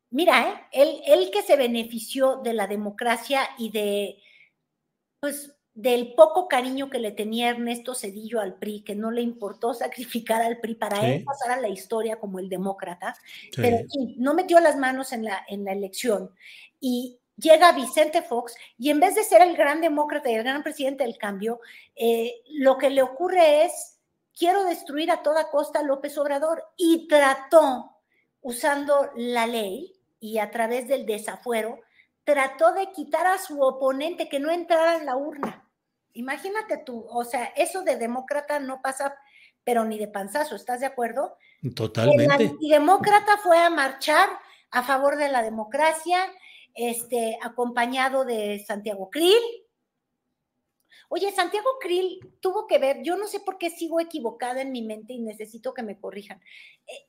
mira, 0.09 0.49
¿eh? 0.49 0.55
él, 0.73 1.03
él 1.05 1.31
que 1.31 1.43
se 1.43 1.57
benefició 1.57 2.37
de 2.37 2.55
la 2.55 2.67
democracia 2.67 3.47
y 3.59 3.71
de, 3.71 4.17
pues, 5.21 5.55
del 5.75 6.15
poco 6.15 6.49
cariño 6.49 6.89
que 6.89 6.99
le 6.99 7.13
tenía 7.13 7.51
Ernesto 7.51 7.95
Cedillo 7.95 8.41
al 8.41 8.55
PRI, 8.55 8.81
que 8.81 8.95
no 8.95 9.11
le 9.11 9.21
importó 9.21 9.75
sacrificar 9.75 10.41
al 10.41 10.59
PRI 10.59 10.75
para 10.77 11.07
él 11.07 11.23
pasar 11.23 11.51
a 11.51 11.61
la 11.61 11.69
historia 11.69 12.19
como 12.19 12.39
el 12.39 12.49
demócrata, 12.49 13.15
pero 13.55 13.77
no 14.17 14.33
metió 14.33 14.59
las 14.59 14.79
manos 14.79 15.13
en 15.13 15.25
la, 15.27 15.45
en 15.47 15.67
la 15.67 15.73
elección. 15.73 16.31
Y 16.81 17.19
llega 17.37 17.73
Vicente 17.73 18.23
Fox 18.23 18.55
y 18.79 18.89
en 18.89 19.01
vez 19.01 19.17
de 19.17 19.23
ser 19.23 19.43
el 19.43 19.55
gran 19.55 19.83
demócrata 19.83 20.31
y 20.31 20.35
el 20.37 20.45
gran 20.45 20.63
presidente 20.63 21.05
del 21.05 21.19
cambio, 21.19 21.61
eh, 21.95 22.37
lo 22.53 22.79
que 22.79 22.89
le 22.89 23.03
ocurre 23.03 23.67
es 23.67 23.94
quiero 24.37 24.64
destruir 24.64 25.11
a 25.11 25.23
toda 25.23 25.50
costa 25.50 25.81
a 25.81 25.83
López 25.83 26.17
Obrador 26.19 26.64
y 26.76 27.09
trató, 27.09 27.91
usando 28.41 29.11
la 29.17 29.47
ley 29.47 29.95
y 30.21 30.38
a 30.38 30.50
través 30.50 30.88
del 30.88 31.07
desafuero, 31.07 31.81
trató 32.25 32.73
de 32.73 32.91
quitar 32.93 33.26
a 33.26 33.38
su 33.38 33.61
oponente 33.61 34.29
que 34.29 34.41
no 34.41 34.50
entrara 34.50 34.97
en 34.97 35.07
la 35.07 35.17
urna. 35.17 35.69
Imagínate 36.14 36.79
tú, 36.79 37.07
o 37.09 37.25
sea, 37.25 37.45
eso 37.57 37.83
de 37.83 37.97
demócrata 37.97 38.61
no 38.61 38.81
pasa, 38.83 39.17
pero 39.64 39.85
ni 39.85 39.99
de 39.99 40.09
panzazo, 40.09 40.57
¿estás 40.57 40.81
de 40.81 40.87
acuerdo? 40.87 41.37
Totalmente. 41.75 42.25
El 42.25 42.50
antidemócrata 42.50 43.38
fue 43.38 43.59
a 43.59 43.71
marchar 43.71 44.29
a 44.71 44.83
favor 44.83 45.17
de 45.17 45.29
la 45.29 45.43
democracia, 45.43 46.19
este, 46.75 47.38
acompañado 47.43 48.25
de 48.25 48.64
Santiago 48.67 49.11
Krill, 49.11 49.43
Oye, 51.08 51.30
Santiago 51.32 51.68
Krill 51.80 52.20
tuvo 52.40 52.66
que 52.66 52.78
ver, 52.78 53.02
yo 53.02 53.16
no 53.16 53.26
sé 53.26 53.40
por 53.40 53.58
qué 53.58 53.70
sigo 53.70 54.00
equivocada 54.00 54.62
en 54.62 54.73
mi 54.73 54.82
mente 54.82 55.12
y 55.12 55.20
necesito 55.20 55.75
que 55.75 55.82
me 55.82 55.99
corrijan. 55.99 56.40
Eh, 56.87 57.06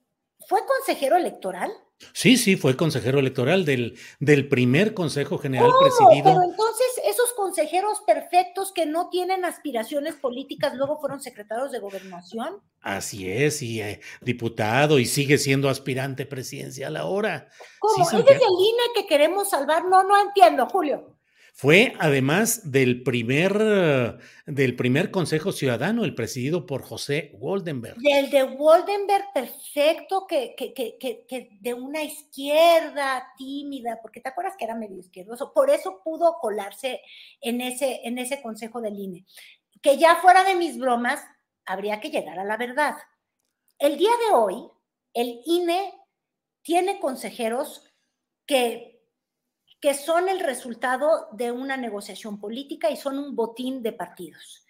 ¿Fue 0.47 0.61
consejero 0.65 1.15
electoral? 1.15 1.71
Sí, 2.13 2.37
sí, 2.37 2.55
fue 2.55 2.75
consejero 2.75 3.19
electoral 3.19 3.65
del, 3.65 3.97
del 4.19 4.47
primer 4.47 4.93
Consejo 4.93 5.37
General 5.37 5.71
presidido. 5.79 6.25
Pero 6.25 6.43
entonces 6.43 6.87
esos 7.05 7.33
consejeros 7.33 8.01
perfectos 8.05 8.71
que 8.73 8.85
no 8.85 9.09
tienen 9.09 9.45
aspiraciones 9.45 10.15
políticas 10.15 10.75
luego 10.75 10.99
fueron 10.99 11.21
secretarios 11.21 11.71
de 11.71 11.79
gobernación? 11.79 12.61
Así 12.81 13.31
es, 13.31 13.61
y 13.61 13.81
eh, 13.81 14.01
diputado, 14.21 14.99
y 14.99 15.05
sigue 15.05 15.37
siendo 15.37 15.69
aspirante 15.69 16.25
presidencial 16.25 16.97
ahora. 16.97 17.49
¿Cómo? 17.79 18.03
¿Es 18.03 18.13
el 18.13 18.19
INE 18.19 18.83
que 18.93 19.07
queremos 19.07 19.49
salvar? 19.49 19.85
No, 19.85 20.03
no 20.03 20.21
entiendo, 20.21 20.67
Julio. 20.67 21.14
Fue 21.57 21.93
además 22.01 22.69
del 22.69 23.01
primer, 23.01 24.19
del 24.45 24.75
primer 24.75 25.09
Consejo 25.09 25.53
Ciudadano, 25.53 26.03
el 26.03 26.13
presidido 26.13 26.65
por 26.65 26.83
José 26.83 27.31
Woldenberg. 27.39 27.95
Del 27.95 28.29
de 28.29 28.43
Woldenberg, 28.43 29.31
perfecto, 29.33 30.27
que, 30.27 30.53
que, 30.57 30.73
que, 30.73 30.97
que, 30.99 31.57
de 31.61 31.73
una 31.73 32.03
izquierda 32.03 33.31
tímida, 33.37 33.99
porque 34.01 34.19
te 34.19 34.27
acuerdas 34.27 34.55
que 34.59 34.65
era 34.65 34.75
medio 34.75 34.99
izquierdoso, 34.99 35.53
por 35.53 35.69
eso 35.69 36.01
pudo 36.03 36.39
colarse 36.41 36.99
en 37.39 37.61
ese, 37.61 38.01
en 38.03 38.17
ese 38.17 38.41
Consejo 38.41 38.81
del 38.81 38.99
INE. 38.99 39.25
Que 39.81 39.97
ya 39.97 40.17
fuera 40.17 40.43
de 40.43 40.55
mis 40.55 40.77
bromas, 40.77 41.23
habría 41.65 42.01
que 42.01 42.09
llegar 42.09 42.37
a 42.37 42.43
la 42.43 42.57
verdad. 42.57 42.95
El 43.79 43.97
día 43.97 44.11
de 44.27 44.35
hoy, 44.35 44.69
el 45.13 45.39
INE 45.45 45.93
tiene 46.63 46.99
consejeros 46.99 47.81
que 48.45 48.94
que 49.79 49.93
son 49.93 50.29
el 50.29 50.39
resultado 50.39 51.27
de 51.31 51.51
una 51.51 51.77
negociación 51.77 52.39
política 52.39 52.89
y 52.89 52.97
son 52.97 53.19
un 53.19 53.35
botín 53.35 53.83
de 53.83 53.91
partidos. 53.91 54.65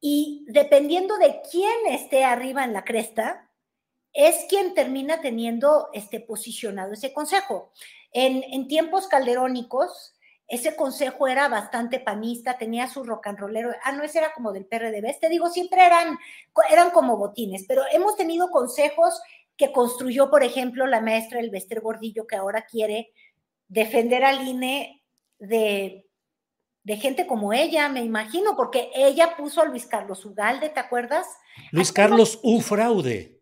Y 0.00 0.44
dependiendo 0.48 1.16
de 1.16 1.40
quién 1.50 1.86
esté 1.88 2.24
arriba 2.24 2.64
en 2.64 2.72
la 2.72 2.84
cresta, 2.84 3.50
es 4.12 4.44
quien 4.48 4.74
termina 4.74 5.20
teniendo 5.20 5.88
este 5.92 6.20
posicionado 6.20 6.92
ese 6.92 7.12
consejo. 7.12 7.72
En, 8.12 8.42
en 8.44 8.68
tiempos 8.68 9.08
calderónicos, 9.08 10.14
ese 10.52 10.76
consejo 10.76 11.28
era 11.28 11.48
bastante 11.48 11.98
panista, 11.98 12.58
tenía 12.58 12.86
su 12.86 13.04
rock 13.04 13.28
and 13.28 13.38
rollero. 13.38 13.70
Ah, 13.84 13.92
no, 13.92 14.02
ese 14.02 14.18
era 14.18 14.34
como 14.34 14.52
del 14.52 14.66
PRD. 14.66 15.16
Te 15.18 15.30
digo, 15.30 15.48
siempre 15.48 15.84
eran, 15.84 16.18
eran 16.70 16.90
como 16.90 17.16
botines, 17.16 17.64
pero 17.66 17.82
hemos 17.90 18.16
tenido 18.16 18.50
consejos 18.50 19.18
que 19.56 19.72
construyó, 19.72 20.28
por 20.28 20.42
ejemplo, 20.42 20.86
la 20.86 21.00
maestra 21.00 21.40
Elvester 21.40 21.80
Gordillo, 21.80 22.26
que 22.26 22.36
ahora 22.36 22.66
quiere 22.66 23.12
defender 23.72 24.22
al 24.22 24.46
INE 24.46 25.02
de, 25.38 26.06
de 26.84 26.96
gente 26.98 27.26
como 27.26 27.54
ella, 27.54 27.88
me 27.88 28.02
imagino, 28.02 28.54
porque 28.54 28.90
ella 28.94 29.34
puso 29.36 29.62
a 29.62 29.64
Luis 29.64 29.86
Carlos 29.86 30.24
Ugalde, 30.26 30.68
¿te 30.68 30.80
acuerdas? 30.80 31.26
Luis 31.70 31.90
Carlos 31.90 32.38
Ufraude. 32.42 33.40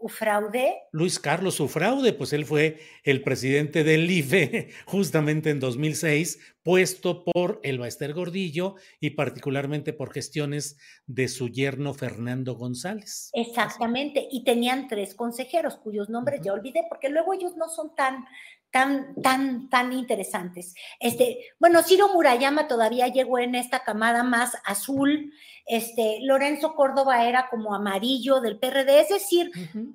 ¿Ufraude? 0.00 0.76
Luis 0.92 1.18
Carlos 1.18 1.58
Ufraude, 1.58 2.12
pues 2.12 2.32
él 2.32 2.44
fue 2.44 2.78
el 3.02 3.22
presidente 3.24 3.82
del 3.82 4.08
IFE 4.08 4.68
justamente 4.86 5.50
en 5.50 5.58
2006, 5.58 6.38
puesto 6.62 7.24
por 7.24 7.58
el 7.64 7.80
Baester 7.80 8.12
Gordillo 8.12 8.76
y 9.00 9.10
particularmente 9.10 9.92
por 9.92 10.12
gestiones 10.12 10.78
de 11.06 11.26
su 11.26 11.48
yerno 11.48 11.94
Fernando 11.94 12.54
González. 12.54 13.30
Exactamente, 13.32 14.28
y 14.30 14.44
tenían 14.44 14.86
tres 14.86 15.16
consejeros 15.16 15.76
cuyos 15.78 16.08
nombres 16.08 16.42
ya 16.42 16.52
olvidé, 16.52 16.84
porque 16.88 17.08
luego 17.08 17.34
ellos 17.34 17.56
no 17.56 17.68
son 17.68 17.96
tan, 17.96 18.24
tan, 18.70 19.14
tan, 19.22 19.68
tan 19.70 19.92
interesantes. 19.92 20.74
Este, 21.00 21.38
bueno, 21.58 21.82
Ciro 21.82 22.08
Murayama 22.12 22.68
todavía 22.68 23.08
llegó 23.08 23.38
en 23.38 23.54
esta 23.54 23.84
camada 23.84 24.22
más 24.22 24.56
azul, 24.64 25.32
este, 25.64 26.18
Lorenzo 26.22 26.74
Córdoba 26.74 27.26
era 27.26 27.48
como 27.50 27.74
amarillo 27.74 28.40
del 28.40 28.58
PRD, 28.58 29.00
es 29.00 29.08
decir, 29.10 29.50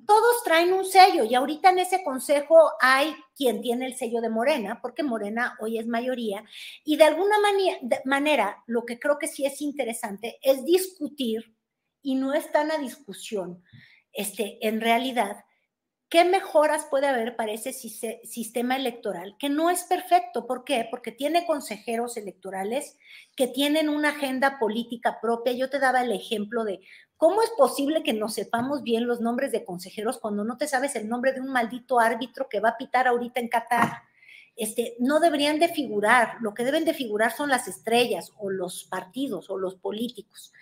todos 0.06 0.42
traen 0.44 0.72
un 0.72 0.84
sello 0.84 1.24
y 1.24 1.34
ahorita 1.34 1.70
en 1.70 1.80
ese 1.80 2.04
consejo 2.04 2.70
hay 2.80 3.14
quien 3.36 3.60
tiene 3.60 3.86
el 3.86 3.96
sello 3.96 4.20
de 4.20 4.28
Morena, 4.28 4.80
porque 4.80 5.02
Morena 5.02 5.56
hoy 5.60 5.78
es 5.78 5.86
mayoría, 5.86 6.44
y 6.84 6.96
de 6.96 7.04
alguna 7.04 7.36
manera 8.04 8.62
lo 8.66 8.84
que 8.84 9.00
creo 9.00 9.18
que 9.18 9.26
sí 9.26 9.44
es 9.44 9.60
interesante 9.60 10.38
es 10.42 10.64
discutir, 10.64 11.56
y 12.02 12.14
no 12.16 12.34
está 12.34 12.62
en 12.62 12.68
la 12.68 12.78
discusión, 12.78 13.64
este, 14.12 14.58
en 14.66 14.80
realidad, 14.80 15.44
¿Qué 16.08 16.24
mejoras 16.24 16.86
puede 16.90 17.08
haber 17.08 17.34
para 17.34 17.52
ese 17.52 17.72
sistema 17.72 18.76
electoral? 18.76 19.36
Que 19.38 19.48
no 19.48 19.70
es 19.70 19.84
perfecto. 19.84 20.46
¿Por 20.46 20.64
qué? 20.64 20.86
Porque 20.90 21.10
tiene 21.10 21.46
consejeros 21.46 22.16
electorales 22.16 22.96
que 23.34 23.48
tienen 23.48 23.88
una 23.88 24.10
agenda 24.10 24.58
política 24.58 25.18
propia. 25.20 25.54
Yo 25.54 25.70
te 25.70 25.80
daba 25.80 26.02
el 26.02 26.12
ejemplo 26.12 26.64
de 26.64 26.80
cómo 27.16 27.42
es 27.42 27.50
posible 27.56 28.02
que 28.02 28.12
no 28.12 28.28
sepamos 28.28 28.82
bien 28.82 29.06
los 29.06 29.20
nombres 29.20 29.50
de 29.50 29.64
consejeros 29.64 30.18
cuando 30.18 30.44
no 30.44 30.56
te 30.56 30.68
sabes 30.68 30.94
el 30.94 31.08
nombre 31.08 31.32
de 31.32 31.40
un 31.40 31.50
maldito 31.50 31.98
árbitro 31.98 32.48
que 32.48 32.60
va 32.60 32.70
a 32.70 32.76
pitar 32.76 33.08
ahorita 33.08 33.40
en 33.40 33.48
Qatar. 33.48 34.02
Este, 34.56 34.94
no 35.00 35.18
deberían 35.18 35.58
de 35.58 35.68
figurar, 35.68 36.36
lo 36.40 36.54
que 36.54 36.62
deben 36.62 36.84
de 36.84 36.94
figurar 36.94 37.32
son 37.32 37.48
las 37.48 37.66
estrellas 37.66 38.30
o 38.38 38.50
los 38.50 38.84
partidos 38.84 39.50
o 39.50 39.58
los 39.58 39.74
políticos 39.74 40.52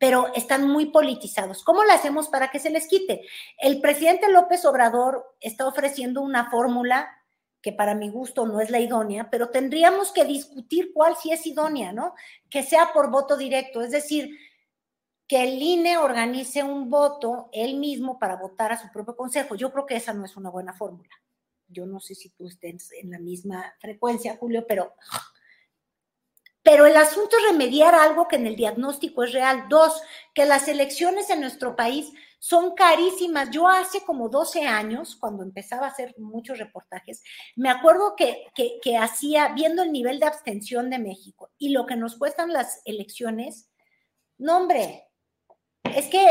pero 0.00 0.32
están 0.34 0.66
muy 0.66 0.86
politizados. 0.86 1.62
¿Cómo 1.62 1.84
lo 1.84 1.92
hacemos 1.92 2.28
para 2.28 2.50
que 2.50 2.58
se 2.58 2.70
les 2.70 2.88
quite? 2.88 3.20
El 3.58 3.82
presidente 3.82 4.32
López 4.32 4.64
Obrador 4.64 5.36
está 5.40 5.66
ofreciendo 5.66 6.22
una 6.22 6.50
fórmula 6.50 7.10
que 7.60 7.72
para 7.72 7.94
mi 7.94 8.08
gusto 8.08 8.46
no 8.46 8.62
es 8.62 8.70
la 8.70 8.80
idónea, 8.80 9.28
pero 9.28 9.50
tendríamos 9.50 10.10
que 10.10 10.24
discutir 10.24 10.92
cuál 10.94 11.16
sí 11.16 11.32
es 11.32 11.46
idónea, 11.46 11.92
¿no? 11.92 12.14
Que 12.48 12.62
sea 12.62 12.94
por 12.94 13.10
voto 13.10 13.36
directo, 13.36 13.82
es 13.82 13.90
decir, 13.90 14.30
que 15.28 15.42
el 15.42 15.60
INE 15.60 15.98
organice 15.98 16.62
un 16.62 16.88
voto 16.88 17.50
él 17.52 17.76
mismo 17.76 18.18
para 18.18 18.36
votar 18.36 18.72
a 18.72 18.80
su 18.80 18.90
propio 18.90 19.14
consejo. 19.14 19.54
Yo 19.54 19.70
creo 19.70 19.84
que 19.84 19.96
esa 19.96 20.14
no 20.14 20.24
es 20.24 20.34
una 20.34 20.48
buena 20.48 20.72
fórmula. 20.72 21.10
Yo 21.68 21.84
no 21.84 22.00
sé 22.00 22.14
si 22.14 22.30
tú 22.30 22.46
estés 22.46 22.90
en 22.92 23.10
la 23.10 23.18
misma 23.18 23.74
frecuencia, 23.78 24.38
Julio, 24.38 24.64
pero 24.66 24.94
pero 26.70 26.86
el 26.86 26.96
asunto 26.96 27.36
es 27.36 27.50
remediar 27.50 27.96
algo 27.96 28.28
que 28.28 28.36
en 28.36 28.46
el 28.46 28.54
diagnóstico 28.54 29.24
es 29.24 29.32
real. 29.32 29.64
Dos, 29.68 30.00
que 30.32 30.44
las 30.44 30.68
elecciones 30.68 31.28
en 31.28 31.40
nuestro 31.40 31.74
país 31.74 32.12
son 32.38 32.76
carísimas. 32.76 33.50
Yo 33.50 33.66
hace 33.66 34.04
como 34.04 34.28
12 34.28 34.68
años, 34.68 35.16
cuando 35.16 35.42
empezaba 35.42 35.86
a 35.86 35.90
hacer 35.90 36.14
muchos 36.16 36.60
reportajes, 36.60 37.24
me 37.56 37.70
acuerdo 37.70 38.14
que, 38.14 38.46
que, 38.54 38.96
hacía, 38.96 39.48
viendo 39.48 39.82
el 39.82 39.90
nivel 39.90 40.20
de 40.20 40.26
abstención 40.26 40.90
de 40.90 41.00
México 41.00 41.50
y 41.58 41.70
lo 41.70 41.86
que 41.86 41.96
nos 41.96 42.14
cuestan 42.14 42.52
las 42.52 42.82
elecciones, 42.84 43.68
no 44.38 44.58
hombre, 44.58 45.08
es 45.82 46.06
que 46.06 46.22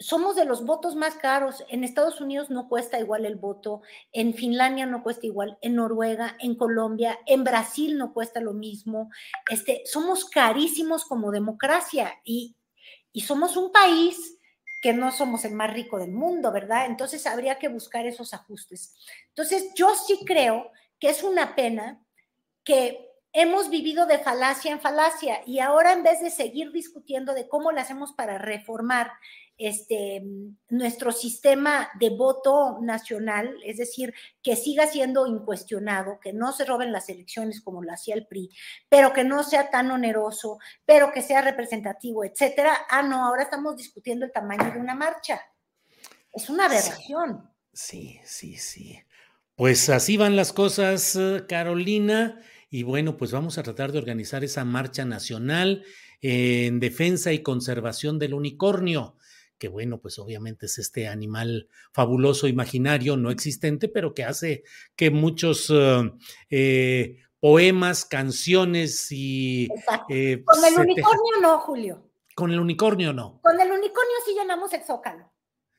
somos 0.00 0.36
de 0.36 0.44
los 0.44 0.64
votos 0.64 0.94
más 0.94 1.14
caros. 1.16 1.64
En 1.68 1.84
Estados 1.84 2.20
Unidos 2.20 2.50
no 2.50 2.68
cuesta 2.68 2.98
igual 2.98 3.26
el 3.26 3.36
voto, 3.36 3.82
en 4.12 4.34
Finlandia 4.34 4.86
no 4.86 5.02
cuesta 5.02 5.26
igual, 5.26 5.58
en 5.60 5.76
Noruega, 5.76 6.36
en 6.38 6.54
Colombia, 6.54 7.18
en 7.26 7.44
Brasil 7.44 7.98
no 7.98 8.12
cuesta 8.12 8.40
lo 8.40 8.52
mismo. 8.52 9.10
Este, 9.50 9.82
somos 9.86 10.24
carísimos 10.24 11.04
como 11.04 11.30
democracia 11.30 12.14
y, 12.24 12.56
y 13.12 13.22
somos 13.22 13.56
un 13.56 13.72
país 13.72 14.38
que 14.80 14.92
no 14.92 15.10
somos 15.10 15.44
el 15.44 15.54
más 15.54 15.72
rico 15.72 15.98
del 15.98 16.12
mundo, 16.12 16.52
¿verdad? 16.52 16.86
Entonces 16.86 17.26
habría 17.26 17.58
que 17.58 17.68
buscar 17.68 18.06
esos 18.06 18.32
ajustes. 18.32 18.94
Entonces 19.28 19.72
yo 19.74 19.92
sí 19.94 20.20
creo 20.24 20.70
que 21.00 21.10
es 21.10 21.24
una 21.24 21.56
pena 21.56 22.00
que 22.62 23.08
hemos 23.32 23.70
vivido 23.70 24.06
de 24.06 24.18
falacia 24.18 24.70
en 24.70 24.80
falacia 24.80 25.40
y 25.46 25.58
ahora 25.58 25.92
en 25.92 26.02
vez 26.02 26.20
de 26.20 26.30
seguir 26.30 26.70
discutiendo 26.72 27.34
de 27.34 27.48
cómo 27.48 27.72
lo 27.72 27.80
hacemos 27.80 28.12
para 28.12 28.38
reformar 28.38 29.12
este, 29.58 30.22
nuestro 30.68 31.10
sistema 31.10 31.88
de 31.98 32.10
voto 32.10 32.78
nacional, 32.80 33.56
es 33.64 33.76
decir, 33.76 34.14
que 34.40 34.54
siga 34.54 34.86
siendo 34.86 35.26
incuestionado, 35.26 36.20
que 36.20 36.32
no 36.32 36.52
se 36.52 36.64
roben 36.64 36.92
las 36.92 37.08
elecciones 37.08 37.60
como 37.60 37.82
lo 37.82 37.92
hacía 37.92 38.14
el 38.14 38.26
PRI, 38.26 38.50
pero 38.88 39.12
que 39.12 39.24
no 39.24 39.42
sea 39.42 39.68
tan 39.68 39.90
oneroso, 39.90 40.58
pero 40.86 41.12
que 41.12 41.22
sea 41.22 41.42
representativo, 41.42 42.24
etcétera. 42.24 42.86
Ah, 42.88 43.02
no, 43.02 43.26
ahora 43.26 43.42
estamos 43.42 43.76
discutiendo 43.76 44.24
el 44.24 44.32
tamaño 44.32 44.72
de 44.72 44.78
una 44.78 44.94
marcha. 44.94 45.40
Es 46.32 46.48
una 46.48 46.66
aberración. 46.66 47.50
Sí, 47.72 48.20
sí, 48.24 48.56
sí. 48.56 49.00
Pues 49.56 49.88
así 49.90 50.16
van 50.16 50.36
las 50.36 50.52
cosas, 50.52 51.16
eh, 51.16 51.44
Carolina. 51.48 52.40
Y 52.70 52.84
bueno, 52.84 53.16
pues 53.16 53.32
vamos 53.32 53.58
a 53.58 53.64
tratar 53.64 53.90
de 53.90 53.98
organizar 53.98 54.44
esa 54.44 54.64
marcha 54.64 55.04
nacional 55.04 55.84
en 56.20 56.78
defensa 56.78 57.32
y 57.32 57.42
conservación 57.42 58.20
del 58.20 58.34
unicornio 58.34 59.16
que 59.58 59.68
bueno, 59.68 59.98
pues 59.98 60.18
obviamente 60.18 60.66
es 60.66 60.78
este 60.78 61.08
animal 61.08 61.68
fabuloso, 61.92 62.46
imaginario, 62.46 63.16
no 63.16 63.30
existente, 63.30 63.88
pero 63.88 64.14
que 64.14 64.24
hace 64.24 64.62
que 64.96 65.10
muchos 65.10 65.68
uh, 65.70 66.16
eh, 66.50 67.18
poemas, 67.40 68.04
canciones 68.04 69.08
y... 69.10 69.68
Eh, 70.08 70.42
con 70.44 70.64
el 70.64 70.74
unicornio 70.78 71.40
no, 71.42 71.58
Julio. 71.60 72.02
Con 72.34 72.52
el 72.52 72.60
unicornio 72.60 73.12
no. 73.12 73.40
Con 73.42 73.60
el 73.60 73.70
unicornio 73.70 74.14
sí 74.24 74.34
llenamos 74.34 74.72
el 74.72 74.82
zócalo. 74.84 75.30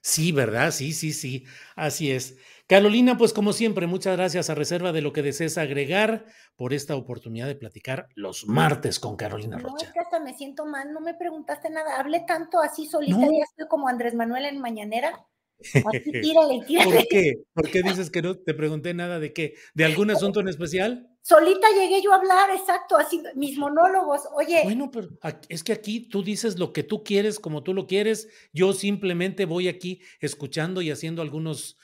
Sí, 0.02 0.32
¿verdad? 0.32 0.72
Sí, 0.72 0.94
sí, 0.94 1.12
sí, 1.12 1.46
así 1.76 2.12
es. 2.12 2.38
Carolina, 2.68 3.18
pues 3.18 3.34
como 3.34 3.52
siempre, 3.52 3.88
muchas 3.88 4.16
gracias 4.16 4.50
a 4.50 4.56
reserva 4.56 4.92
de 4.92 5.02
lo 5.02 5.12
que 5.12 5.24
desees 5.24 5.58
agregar 5.58 6.26
por 6.56 6.74
esta 6.74 6.96
oportunidad 6.96 7.48
de 7.48 7.56
platicar 7.56 8.08
los 8.16 8.46
martes 8.48 9.00
con 9.00 9.16
Carolina 9.16 9.58
Rocha. 9.58 9.72
No, 9.72 9.78
es 9.82 9.92
que 9.92 10.00
hasta 10.00 10.20
me 10.20 10.36
siento 10.36 10.66
mal, 10.66 10.94
no 10.94 11.02
me 11.02 11.16
preguntaste 11.16 11.70
nada, 11.72 12.00
hablé 12.00 12.24
tanto 12.28 12.60
así 12.60 12.86
solita, 12.86 13.22
ya 13.22 13.44
estoy 13.44 13.68
como 13.68 13.88
Andrés 13.88 14.14
Manuel 14.14 14.46
en 14.46 14.60
Mañanera. 14.60 15.26
tírale, 16.22 16.64
tírale. 16.66 16.96
¿Por 16.96 17.08
qué? 17.08 17.34
¿Por 17.54 17.72
qué 17.72 17.82
dices 17.82 18.12
que 18.12 18.22
no 18.22 18.36
te 18.38 18.54
pregunté 18.54 18.94
nada 18.94 19.20
de 19.20 19.34
qué? 19.34 19.56
¿De 19.74 19.84
algún 19.84 20.12
asunto 20.12 20.40
en 20.40 20.48
especial? 20.48 21.10
Solita 21.30 21.68
llegué 21.70 22.02
yo 22.02 22.12
a 22.12 22.16
hablar, 22.16 22.50
exacto, 22.50 22.98
así 22.98 23.22
mis 23.36 23.56
monólogos. 23.58 24.28
Oye. 24.34 24.62
Bueno, 24.64 24.90
pero 24.90 25.10
es 25.48 25.64
que 25.64 25.74
aquí 25.74 26.00
tú 26.00 26.24
dices 26.24 26.58
lo 26.58 26.74
que 26.74 26.82
tú 26.82 27.04
quieres, 27.04 27.40
como 27.40 27.62
tú 27.62 27.76
lo 27.76 27.86
quieres. 27.86 28.28
Yo 28.52 28.74
simplemente 28.74 29.46
voy 29.46 29.68
aquí 29.68 30.02
escuchando 30.20 30.82
y 30.82 30.90
haciendo 30.90 31.22
algunos 31.22 31.78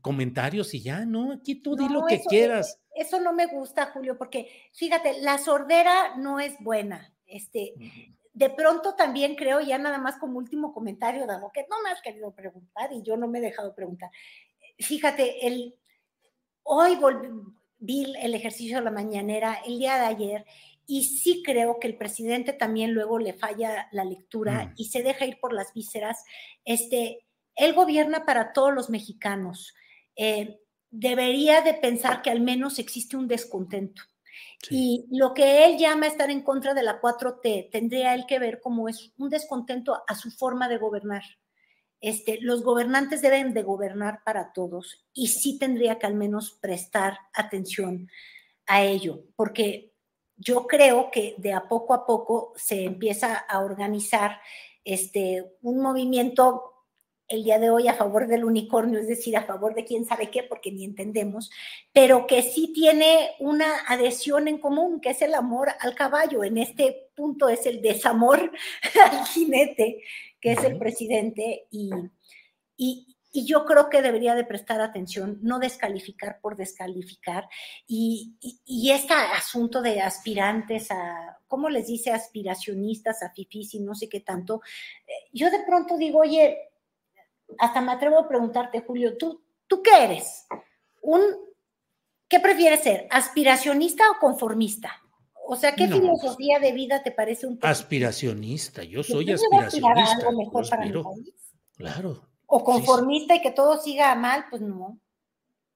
comentarios 0.00 0.72
y 0.72 0.82
ya, 0.82 1.04
¿no? 1.04 1.32
Aquí 1.32 1.56
tú 1.56 1.76
di 1.76 1.86
lo 1.88 2.06
que 2.06 2.22
quieras. 2.22 2.80
Eso 2.94 3.20
no 3.20 3.34
me 3.34 3.46
gusta, 3.46 3.90
Julio, 3.92 4.16
porque 4.16 4.50
fíjate, 4.72 5.20
la 5.20 5.36
sordera 5.36 6.16
no 6.16 6.40
es 6.40 6.54
buena. 6.58 7.14
Este, 7.26 7.74
de 8.32 8.50
pronto 8.50 8.94
también 8.94 9.36
creo, 9.36 9.60
ya 9.60 9.76
nada 9.76 9.98
más 9.98 10.16
como 10.16 10.38
último 10.38 10.72
comentario, 10.72 11.26
dado 11.26 11.50
que 11.52 11.66
no 11.68 11.76
me 11.82 11.90
has 11.90 12.00
querido 12.00 12.34
preguntar 12.34 12.90
y 12.92 13.02
yo 13.02 13.18
no 13.18 13.28
me 13.28 13.38
he 13.38 13.42
dejado 13.42 13.74
preguntar. 13.74 14.10
Fíjate, 14.78 15.46
el, 15.46 15.76
hoy 16.62 16.96
vi 17.78 18.14
el 18.20 18.34
ejercicio 18.34 18.78
de 18.78 18.84
la 18.84 18.90
mañanera 18.90 19.60
el 19.66 19.78
día 19.78 19.96
de 19.96 20.06
ayer 20.06 20.44
y 20.86 21.04
sí 21.04 21.42
creo 21.44 21.78
que 21.78 21.86
el 21.86 21.98
presidente 21.98 22.52
también 22.54 22.92
luego 22.92 23.18
le 23.18 23.34
falla 23.34 23.88
la 23.92 24.04
lectura 24.04 24.64
mm. 24.64 24.72
y 24.76 24.86
se 24.86 25.02
deja 25.02 25.26
ir 25.26 25.38
por 25.38 25.52
las 25.52 25.74
vísceras. 25.74 26.24
Este, 26.64 27.26
él 27.54 27.74
gobierna 27.74 28.24
para 28.24 28.52
todos 28.52 28.74
los 28.74 28.88
mexicanos. 28.88 29.74
Eh, 30.16 30.60
debería 30.90 31.60
de 31.60 31.74
pensar 31.74 32.22
que 32.22 32.30
al 32.30 32.40
menos 32.40 32.78
existe 32.78 33.16
un 33.16 33.28
descontento. 33.28 34.02
Y 34.70 35.06
lo 35.10 35.34
que 35.34 35.66
él 35.66 35.78
llama 35.78 36.06
estar 36.06 36.30
en 36.30 36.42
contra 36.42 36.74
de 36.74 36.82
la 36.82 37.00
4T 37.00 37.70
tendría 37.70 38.14
él 38.14 38.24
que 38.26 38.38
ver 38.38 38.60
como 38.60 38.88
es 38.88 39.12
un 39.16 39.28
descontento 39.28 40.02
a 40.06 40.14
su 40.14 40.30
forma 40.30 40.68
de 40.68 40.78
gobernar. 40.78 41.22
Este, 42.00 42.38
los 42.40 42.62
gobernantes 42.62 43.22
deben 43.22 43.54
de 43.54 43.62
gobernar 43.62 44.22
para 44.24 44.52
todos 44.52 45.04
y 45.12 45.28
sí 45.28 45.58
tendría 45.58 45.98
que 45.98 46.06
al 46.06 46.14
menos 46.14 46.52
prestar 46.52 47.18
atención 47.34 48.08
a 48.66 48.82
ello, 48.84 49.24
porque 49.34 49.94
yo 50.36 50.66
creo 50.66 51.10
que 51.10 51.34
de 51.38 51.52
a 51.52 51.66
poco 51.66 51.94
a 51.94 52.06
poco 52.06 52.52
se 52.56 52.84
empieza 52.84 53.34
a 53.36 53.60
organizar 53.60 54.40
este, 54.84 55.56
un 55.62 55.80
movimiento 55.80 56.78
el 57.26 57.44
día 57.44 57.58
de 57.58 57.70
hoy 57.70 57.88
a 57.88 57.94
favor 57.94 58.26
del 58.26 58.44
unicornio, 58.44 58.98
es 58.98 59.06
decir, 59.06 59.36
a 59.36 59.44
favor 59.44 59.74
de 59.74 59.84
quién 59.84 60.06
sabe 60.06 60.30
qué, 60.30 60.42
porque 60.42 60.72
ni 60.72 60.84
entendemos, 60.84 61.50
pero 61.92 62.26
que 62.26 62.42
sí 62.42 62.72
tiene 62.72 63.32
una 63.38 63.80
adhesión 63.86 64.48
en 64.48 64.58
común, 64.58 65.00
que 65.00 65.10
es 65.10 65.20
el 65.20 65.34
amor 65.34 65.68
al 65.80 65.94
caballo. 65.94 66.42
En 66.42 66.56
este 66.56 67.07
punto 67.18 67.48
es 67.48 67.66
el 67.66 67.82
desamor 67.82 68.52
al 69.10 69.26
jinete, 69.26 70.02
que 70.40 70.52
es 70.52 70.62
el 70.62 70.78
presidente, 70.78 71.66
y, 71.70 71.90
y, 72.76 73.04
yo 73.44 73.64
creo 73.66 73.88
que 73.88 74.02
debería 74.02 74.34
de 74.34 74.44
prestar 74.44 74.80
atención, 74.80 75.38
no 75.42 75.58
descalificar 75.58 76.40
por 76.40 76.56
descalificar, 76.56 77.48
y, 77.86 78.36
y, 78.40 78.90
este 78.90 79.14
asunto 79.14 79.82
de 79.82 80.00
aspirantes 80.00 80.90
a, 80.90 81.38
¿cómo 81.46 81.68
les 81.68 81.88
dice? 81.88 82.10
Aspiracionistas, 82.10 83.22
a 83.22 83.30
fifís 83.30 83.74
y 83.74 83.80
no 83.80 83.94
sé 83.94 84.08
qué 84.08 84.20
tanto, 84.20 84.62
eh, 85.06 85.28
yo 85.32 85.50
de 85.50 85.60
pronto 85.64 85.96
digo, 85.96 86.20
oye, 86.20 86.58
hasta 87.58 87.80
me 87.80 87.92
atrevo 87.92 88.18
a 88.18 88.28
preguntarte, 88.28 88.80
Julio, 88.80 89.16
¿tú, 89.16 89.42
tú 89.66 89.82
qué 89.82 90.04
eres? 90.04 90.46
Un, 91.02 91.20
¿Qué 92.28 92.40
prefieres 92.40 92.80
ser? 92.80 93.08
¿Aspiracionista 93.10 94.10
o 94.10 94.18
conformista? 94.18 95.02
O 95.50 95.56
sea, 95.56 95.74
¿qué 95.74 95.88
filosofía 95.88 96.58
de 96.58 96.72
vida 96.72 97.02
te 97.02 97.10
parece 97.10 97.46
un 97.46 97.58
Aspiracionista, 97.62 98.84
yo 98.84 99.02
soy 99.02 99.30
aspiracionista. 99.30 100.18
Algo 100.18 100.38
mejor 100.38 100.68
para 100.68 100.84
mi 100.84 100.92
país? 100.92 101.34
Claro. 101.74 102.28
O 102.44 102.62
conformista 102.62 103.34
y 103.34 103.40
que 103.40 103.52
todo 103.52 103.80
siga 103.80 104.14
mal, 104.14 104.44
pues 104.50 104.60
no. 104.60 105.00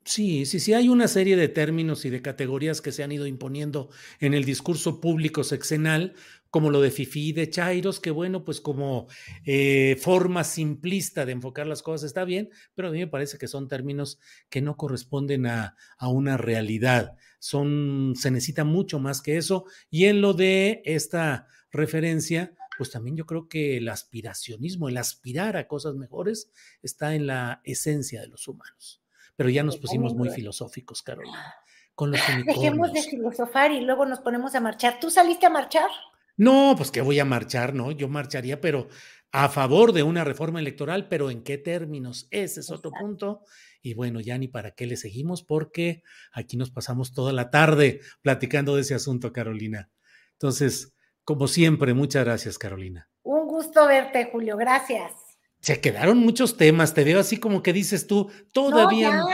Sí, 0.05 0.45
sí, 0.45 0.61
sí, 0.61 0.75
hay 0.75 0.91
una 0.91 1.09
serie 1.09 1.37
de 1.37 1.49
términos 1.49 2.05
y 2.05 2.11
de 2.11 2.21
categorías 2.21 2.83
que 2.83 2.93
se 2.93 3.03
han 3.03 3.13
ido 3.13 3.27
imponiendo 3.27 3.89
en 4.21 4.35
el 4.35 4.45
discurso 4.45 5.01
público 5.01 5.43
sexenal, 5.43 6.17
como 6.51 6.69
lo 6.69 6.83
de 6.83 6.91
Fifi 6.91 7.33
de 7.33 7.49
Chairos, 7.49 7.99
que 7.99 8.11
bueno, 8.11 8.45
pues 8.45 8.61
como 8.61 9.07
eh, 9.47 9.97
forma 9.99 10.45
simplista 10.45 11.25
de 11.25 11.33
enfocar 11.33 11.67
las 11.67 11.83
cosas 11.83 12.09
está 12.09 12.25
bien, 12.25 12.51
pero 12.75 12.89
a 12.89 12.91
mí 12.91 12.99
me 12.99 13.07
parece 13.07 13.39
que 13.39 13.49
son 13.49 13.69
términos 13.69 14.19
que 14.51 14.61
no 14.61 14.77
corresponden 14.77 15.47
a, 15.47 15.77
a 15.97 16.09
una 16.09 16.37
realidad. 16.37 17.17
Son, 17.43 18.15
se 18.17 18.31
necesita 18.31 18.63
mucho 18.63 19.01
más 19.01 19.21
que 19.21 19.37
eso. 19.37 19.65
Y 19.91 20.05
en 20.07 20.21
lo 20.21 20.33
de 20.33 20.83
esta 20.85 21.49
referencia, 21.73 22.55
pues 22.79 22.91
también 22.91 23.17
yo 23.17 23.27
creo 23.27 23.49
que 23.49 23.79
el 23.79 23.89
aspiracionismo, 23.89 24.89
el 24.89 24.97
aspirar 24.97 25.57
a 25.57 25.67
cosas 25.67 25.97
mejores, 25.97 26.51
está 26.83 27.15
en 27.15 27.27
la 27.27 27.61
esencia 27.65 28.21
de 28.21 28.29
los 28.29 28.47
humanos 28.47 29.03
pero 29.37 29.51
ya 29.51 29.63
nos 29.63 29.77
pusimos 29.79 30.15
muy 30.15 30.31
filosóficos, 30.31 31.03
Carolina. 31.03 31.55
Con 31.95 32.11
los 32.11 32.21
Dejemos 32.47 32.93
de 32.93 33.03
filosofar 33.03 33.73
y 33.73 33.81
luego 33.81 34.07
nos 34.07 34.21
ponemos 34.21 34.55
a 34.55 34.61
marchar. 34.61 35.01
¿Tú 35.01 35.11
saliste 35.11 35.47
a 35.47 35.51
marchar? 35.51 35.91
No, 36.37 36.75
pues 36.77 36.91
que 36.91 37.03
voy 37.03 37.19
a 37.19 37.25
marchar, 37.25 37.75
¿no? 37.75 37.91
Yo 37.91 38.09
marcharía, 38.09 38.61
pero 38.61 38.89
a 39.33 39.49
favor 39.49 39.93
de 39.93 40.03
una 40.03 40.25
reforma 40.25 40.61
electoral, 40.61 41.09
pero 41.09 41.31
¿en 41.31 41.43
qué 41.43 41.57
términos? 41.57 42.29
Ese 42.31 42.61
es 42.61 42.71
otro 42.71 42.91
punto. 42.91 43.41
Y 43.81 43.95
bueno, 43.95 44.21
ya 44.21 44.37
ni 44.39 44.47
para 44.47 44.73
qué 44.73 44.87
le 44.87 44.97
seguimos, 44.97 45.43
porque 45.43 46.03
aquí 46.33 46.57
nos 46.57 46.71
pasamos 46.71 47.15
toda 47.15 47.33
la 47.33 47.51
tarde 47.51 48.01
platicando 48.21 48.77
de 48.77 48.83
ese 48.83 48.95
asunto, 48.95 49.33
Carolina. 49.33 49.91
Entonces, 50.33 50.95
como 51.25 51.49
siempre, 51.49 51.95
muchas 51.95 52.25
gracias, 52.25 52.59
Carolina. 52.59 53.09
Un 53.23 53.49
gusto 53.49 53.87
verte, 53.87 54.29
Julio. 54.31 54.57
Gracias. 54.57 55.13
Se 55.61 55.81
quedaron 55.81 56.19
muchos 56.19 56.57
temas, 56.57 56.93
te 56.93 57.05
veo 57.05 57.19
así 57.19 57.39
como 57.39 57.63
que 57.63 57.73
dices 57.73 58.07
tú, 58.07 58.31
todavía. 58.53 59.17
No, 59.17 59.29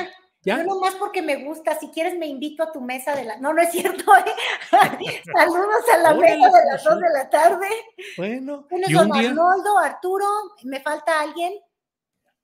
ya. 0.49 0.59
Yo 0.59 0.65
nomás 0.65 0.95
porque 0.95 1.23
me 1.23 1.45
gusta, 1.45 1.79
si 1.79 1.89
quieres 1.89 2.19
me 2.19 2.27
invito 2.27 2.63
a 2.63 2.73
tu 2.73 2.81
mesa 2.81 3.15
de 3.15 3.25
la. 3.25 3.37
No, 3.39 3.53
no 3.53 3.61
es 3.61 3.71
cierto, 3.71 4.17
¿eh? 4.17 4.33
Saludos 5.37 5.85
a 5.95 5.99
la 5.99 6.15
mesa 6.15 6.47
de 6.47 6.65
las 6.71 6.85
dos 6.85 7.01
de 7.01 7.11
la 7.11 7.31
tarde. 7.31 7.69
Bueno, 8.17 8.67
¿y 8.71 8.95
un 8.95 9.11
día? 9.11 9.31
Arnoldo, 9.31 9.79
Arturo, 9.79 10.27
¿me 10.65 10.81
falta 10.81 11.21
alguien? 11.21 11.55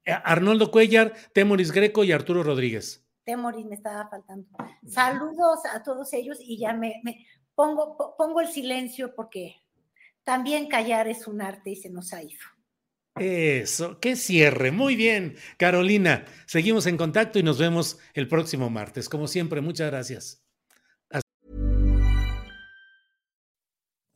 Eh, 0.05 0.13
Arnoldo 0.25 0.71
Cuellar, 0.71 1.15
Temoris 1.33 1.73
Greco 1.73 2.05
y 2.05 2.13
Arturo 2.13 2.43
Rodríguez. 2.43 3.05
Temoris 3.25 3.65
me 3.65 3.75
estaba 3.75 4.09
faltando. 4.09 4.49
Saludos 4.87 5.61
a 5.73 5.83
todos 5.83 6.13
ellos 6.13 6.39
y 6.41 6.59
ya 6.59 6.75
me, 6.75 7.01
me 7.03 7.27
pongo, 7.55 8.15
pongo 8.19 8.41
el 8.41 8.49
silencio 8.49 9.15
porque 9.15 9.57
también 10.25 10.69
callar 10.69 11.09
es 11.09 11.27
un 11.27 11.41
arte 11.41 11.71
y 11.71 11.77
se 11.77 11.89
nos 11.89 12.13
ha 12.13 12.23
ido. 12.23 12.41
Eso, 13.17 14.01
qué 14.01 14.17
cierre. 14.17 14.73
Muy 14.73 14.97
bien, 14.97 15.37
Carolina. 15.57 16.25
Seguimos 16.47 16.87
en 16.87 16.97
contacto 16.97 17.39
y 17.39 17.43
nos 17.43 17.59
vemos 17.59 17.99
el 18.15 18.27
próximo 18.29 18.71
martes. 18.71 19.09
Como 19.09 19.29
siempre, 19.29 19.61
muchas 19.61 19.91
gracias. 19.91 20.41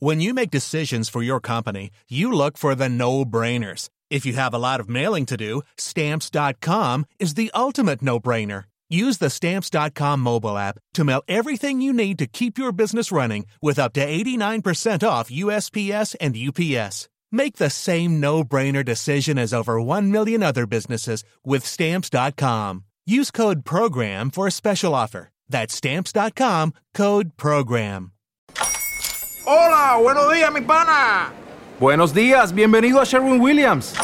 When 0.01 0.21
you 0.21 0.33
make 0.33 0.53
decisions 0.53 1.09
for 1.09 1.23
your 1.23 1.41
company, 1.41 1.91
you 2.09 2.31
look 2.33 2.57
for 2.57 2.77
the 2.77 2.89
no-brainers. 2.89 3.89
If 4.11 4.25
you 4.25 4.35
have 4.35 4.55
a 4.55 4.59
lot 4.59 4.79
of 4.79 4.89
mailing 4.89 5.27
to 5.27 5.37
do, 5.37 5.63
stamps.com 5.77 7.05
is 7.19 7.35
the 7.35 7.51
ultimate 7.53 8.01
no-brainer. 8.01 8.65
Use 8.89 9.19
the 9.19 9.29
stamps.com 9.29 10.21
mobile 10.21 10.57
app 10.57 10.79
to 10.95 11.05
mail 11.05 11.23
everything 11.29 11.81
you 11.81 11.93
need 11.93 12.17
to 12.19 12.27
keep 12.27 12.59
your 12.59 12.73
business 12.73 13.11
running 13.13 13.45
with 13.61 13.79
up 13.79 13.93
to 13.95 14.07
89% 14.07 15.07
off 15.07 15.31
USPS 15.31 16.15
and 16.21 16.37
UPS. 16.37 17.09
Make 17.31 17.57
the 17.57 17.71
same 17.71 18.21
no-brainer 18.21 18.85
decision 18.85 19.39
as 19.39 19.53
over 19.53 19.81
1 19.81 20.11
million 20.11 20.43
other 20.43 20.67
businesses 20.67 21.25
with 21.45 21.65
stamps.com. 21.67 22.85
Use 23.07 23.31
code 23.31 23.65
program 23.65 24.31
for 24.31 24.47
a 24.47 24.51
special 24.51 24.95
offer. 24.95 25.29
That's 25.49 25.75
stamps.com, 25.75 26.73
code 26.95 27.37
program. 27.37 28.13
Hola, 29.47 29.99
buenos 30.03 30.31
días, 30.31 30.53
mi 30.53 30.61
pana. 30.61 31.33
Buenos 31.81 32.13
días, 32.13 32.53
bienvenido 32.53 33.01
a 33.01 33.07
Sherwin 33.07 33.41
Williams. 33.41 33.95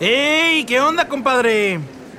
Hey, 0.00 0.64
¿Qué 0.66 0.80
onda, 0.80 1.06
compadre? 1.06 1.80